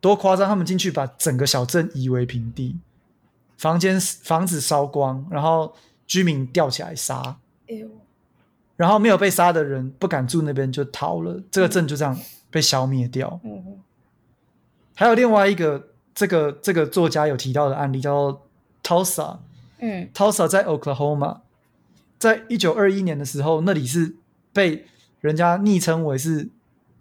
[0.00, 0.48] 多夸张！
[0.48, 2.78] 他们进去把整个小镇夷为平地，
[3.58, 5.74] 房间房子烧光，然后
[6.06, 7.36] 居民吊起来杀。
[7.68, 7.88] 哎呦！
[8.76, 12.18] 然后没有被杀的人不敢住那边就逃了，这个镇就这样
[12.50, 13.40] 被消灭掉。
[13.44, 13.80] 嗯哼。
[14.94, 18.46] 还有另外一个，这个这个作家有提到的案例叫做
[18.82, 19.38] Tulsa。
[19.80, 21.40] 嗯，Tulsa 在 Oklahoma，
[22.18, 24.14] 在一九二一年的时候，那里是
[24.52, 24.86] 被
[25.20, 26.48] 人家昵称为是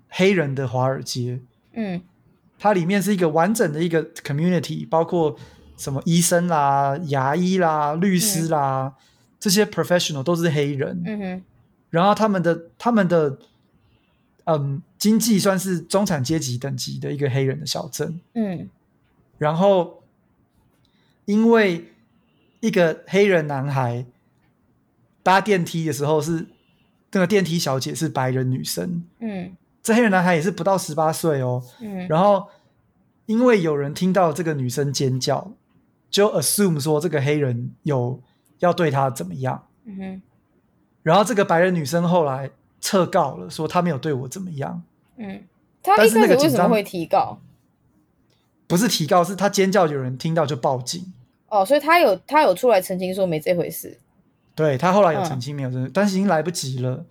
[0.08, 1.40] 黑人的华尔街。
[1.74, 2.02] 嗯。
[2.62, 5.38] 它里面是一个完整的一个 community，包括
[5.78, 8.94] 什么医生啦、牙医啦、律师啦，嗯、
[9.40, 11.02] 这些 professional 都是黑人。
[11.06, 11.44] 嗯哼。
[11.90, 13.40] 然后他们的他们的
[14.44, 18.20] 嗯经济算是中产阶级等级的一个黑人的小镇。
[18.34, 18.70] 嗯。
[19.38, 20.04] 然后
[21.24, 21.94] 因为
[22.60, 24.06] 一个黑人男孩
[25.24, 26.46] 搭电梯的时候是
[27.12, 29.04] 那个电梯小姐是白人女生。
[29.20, 29.56] 嗯。
[29.82, 32.46] 这黑人男孩也是不到十八岁哦，嗯，然后
[33.26, 35.54] 因为有人听到这个女生尖叫，
[36.12, 38.22] 就 assume 说这个黑人有
[38.60, 40.22] 要对她怎么样，嗯哼，
[41.02, 42.52] 然后这个白人女生后来
[42.82, 44.84] 撤告了，说她没有对我怎么样，
[45.16, 45.44] 嗯，
[45.82, 47.40] 他一开始为什么会提告？
[48.68, 51.12] 不是提告，是她尖叫，有人听到就报警。
[51.48, 53.98] 哦，所以她有她有出来澄清说没这回事，
[54.60, 57.06] 对，他后来有澄清没有这，嗯，但是已经来不及了。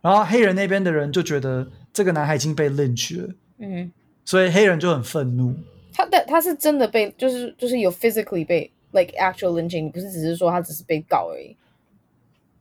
[0.00, 3.92] 然后黑人那边的人就觉得这个男孩已经被 lynch 了，嗯，
[4.24, 5.54] 所以黑人就很愤怒。
[5.92, 11.56] 他的他是真的被，就是就是有 physically 被 like actual lynching，不是只是说他只是被告而已。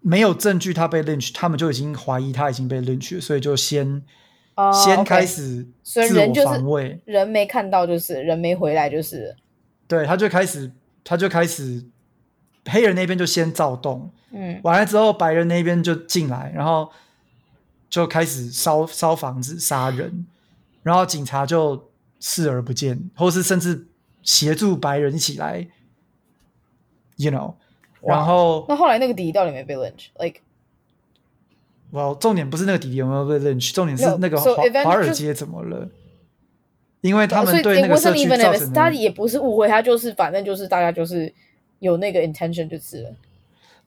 [0.01, 4.03] 没有证据他被 lynch，他们就已经怀疑他已经被 lynch 了，所以就先、
[4.55, 6.09] uh, 先开始自我防卫。
[6.09, 9.35] 所以人就是人没看到就是人没回来就是。
[9.87, 10.71] 对，他就开始
[11.03, 11.83] 他就开始
[12.65, 16.89] 黑人那边就先躁动，嗯，完了之后白人那边就进来，然后。
[17.89, 20.27] 就开始烧烧房子、杀人，
[20.83, 23.87] 然后警察就视而不见，或是甚至
[24.21, 25.65] 协助白人一起来
[27.15, 27.53] ，you know，
[28.01, 30.41] 然后那后来那个弟弟到底有没有被 lynch？Like，
[31.91, 34.53] 哇，重点不是那个弟弟有没有被 lynch，重点是那个华
[34.83, 35.87] 华尔街怎么了？
[36.99, 41.33] 因为他们对那个社区造成，他也不是误会，他就是反正就是大家就是
[41.79, 43.15] 有那个 intention 就是了。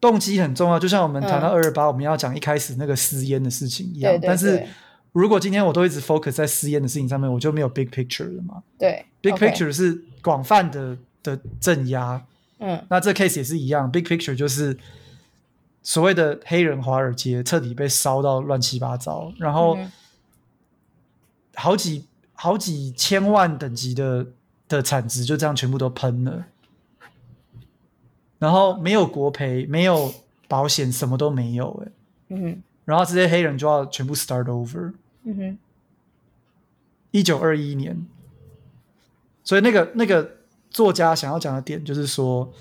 [0.01, 4.19] 动机很重要，就像我们谈到二二八，我们要讲一开始那个私烟的事情一样。
[4.23, 4.65] 但是
[5.13, 8.63] 如果今天我都一直 focus 在私烟的事情上面，我就没有 big picture 了嘛？
[8.79, 12.25] 对，big picture 是广泛的的镇压。
[12.59, 14.79] 嗯，那这 case 也是一样，big picture 就是
[15.83, 19.79] 所谓的黑人华尔街彻底被烧到乱七八糟，然后
[21.55, 24.27] 好几好几千万等级的
[24.69, 26.47] 的产值就这样全部都喷了。
[28.41, 30.13] 然后没有国赔，没有
[30.49, 31.93] 保险，什么都没有，哎，
[32.31, 32.43] 嗯。
[32.43, 35.59] 哼，然后这些黑人就要全部 start over，嗯哼，
[37.13, 38.05] 一九二一年，
[39.45, 40.39] 所以那个那个
[40.71, 42.53] 作家想要讲的点就是说，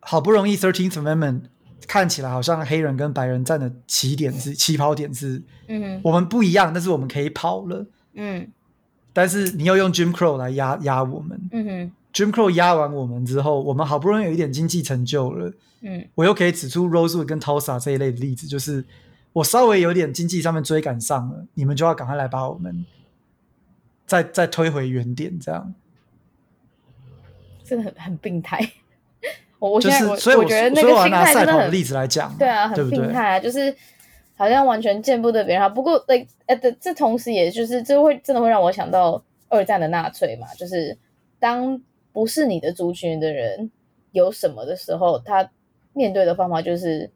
[0.00, 1.42] 好不容易 Thirteenth Amendment
[1.86, 7.84] 看起来好像黑人跟白人站的起点是起跑点是，嗯哼，我们不一样，但是我们可以跑了，
[8.14, 8.48] 嗯，
[9.12, 11.92] 但是你要用 Jim Crow 来压压我们，嗯哼。
[12.18, 15.52] Jim Crow 压完我们之后，我们好不容易有一点经济成就了。
[15.82, 18.84] 嗯，我又可以指出 Rosewood 跟 Tulsa 这一类的例子，就是
[19.32, 22.84] 我稍微有点经济上面追赶上了，你们就要赶快来把我们
[24.04, 25.72] 再再推回原点，这样
[27.62, 28.68] 真的很很病态。
[29.60, 33.76] 我我现在、就是、所以我，我觉得那个心态真的很例子来讲，对啊，很病态啊，对对就是
[34.34, 35.68] 好像完全见不得别人好。
[35.68, 36.26] 不过，like
[36.80, 40.98] 这同时也就是这会真的会让我想到二战的纳粹嘛，就是
[41.38, 41.80] 当。
[42.18, 43.70] 不是你的族群的人
[44.10, 45.48] 有什么的时候，他
[45.92, 47.08] 面对的方法就是，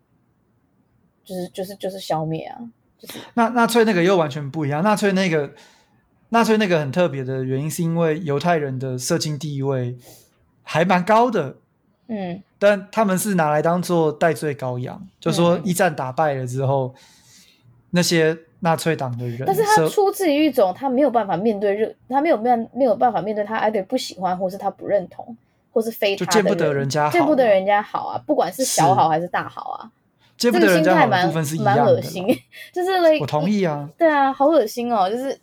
[1.24, 2.60] 就是就是就是消灭啊！
[2.96, 4.80] 就是纳纳粹那个又完全不一样。
[4.84, 5.52] 纳粹那个
[6.28, 9.98] 纳粹那个很特别的原因，是因为犹太人的社经地位
[10.62, 11.56] 还蛮高的，
[12.06, 17.02] 嗯，但他们是拿来当做代罪羔羊，就说一战打败了之后，嗯、
[17.90, 18.38] 那些。
[18.64, 25.36] 纳粹党的人，但是他出自于一种他没有办法面对热，他没有面没有办法面对他 either 不喜欢，或是他不认同，
[25.72, 29.90] 或是非他见不得人家好，见不得人家好啊，不管是小好还是大好啊，
[30.36, 32.24] 见不得人家好的蛮恶心，
[32.72, 35.40] 就是 like, 我同意啊，对啊，好恶心哦，就是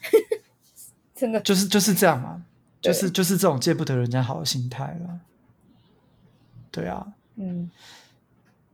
[1.14, 1.38] 真的。
[1.40, 2.42] 就是就是这样嘛，
[2.80, 5.20] 就是就是这种见不得人家好的心态了，
[6.70, 7.06] 对啊，
[7.36, 7.70] 嗯。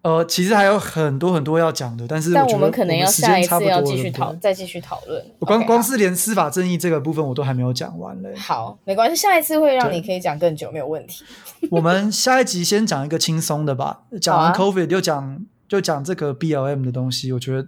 [0.06, 5.20] 呃，其实还有很多很多要讲的，但是我觉得我们可能要下一次要继续讨，再继续讨论。
[5.40, 8.32] 我光光是连司法正义这个部分我都还没有讲完嘞。
[8.36, 11.24] 好，没关系，下一次会让你可以讲更久，没有问题。
[11.72, 17.32] 我们下一集先讲一个轻松的吧，讲完 COVID 就讲就讲这个 BLM 的东西。
[17.32, 17.66] 我觉得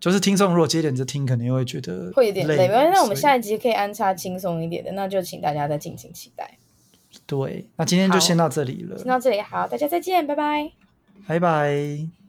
[0.00, 2.56] 就是听众如果接连着听，可能又会觉得会有点累。
[2.56, 6.58] 没关系，那我们下一集可以安插轻松一点的，那就请大家再敬请期待。
[7.26, 10.72] 对，那今天就先到这里了，先到这里，好，大家再见，拜拜，
[11.26, 12.23] 拜拜。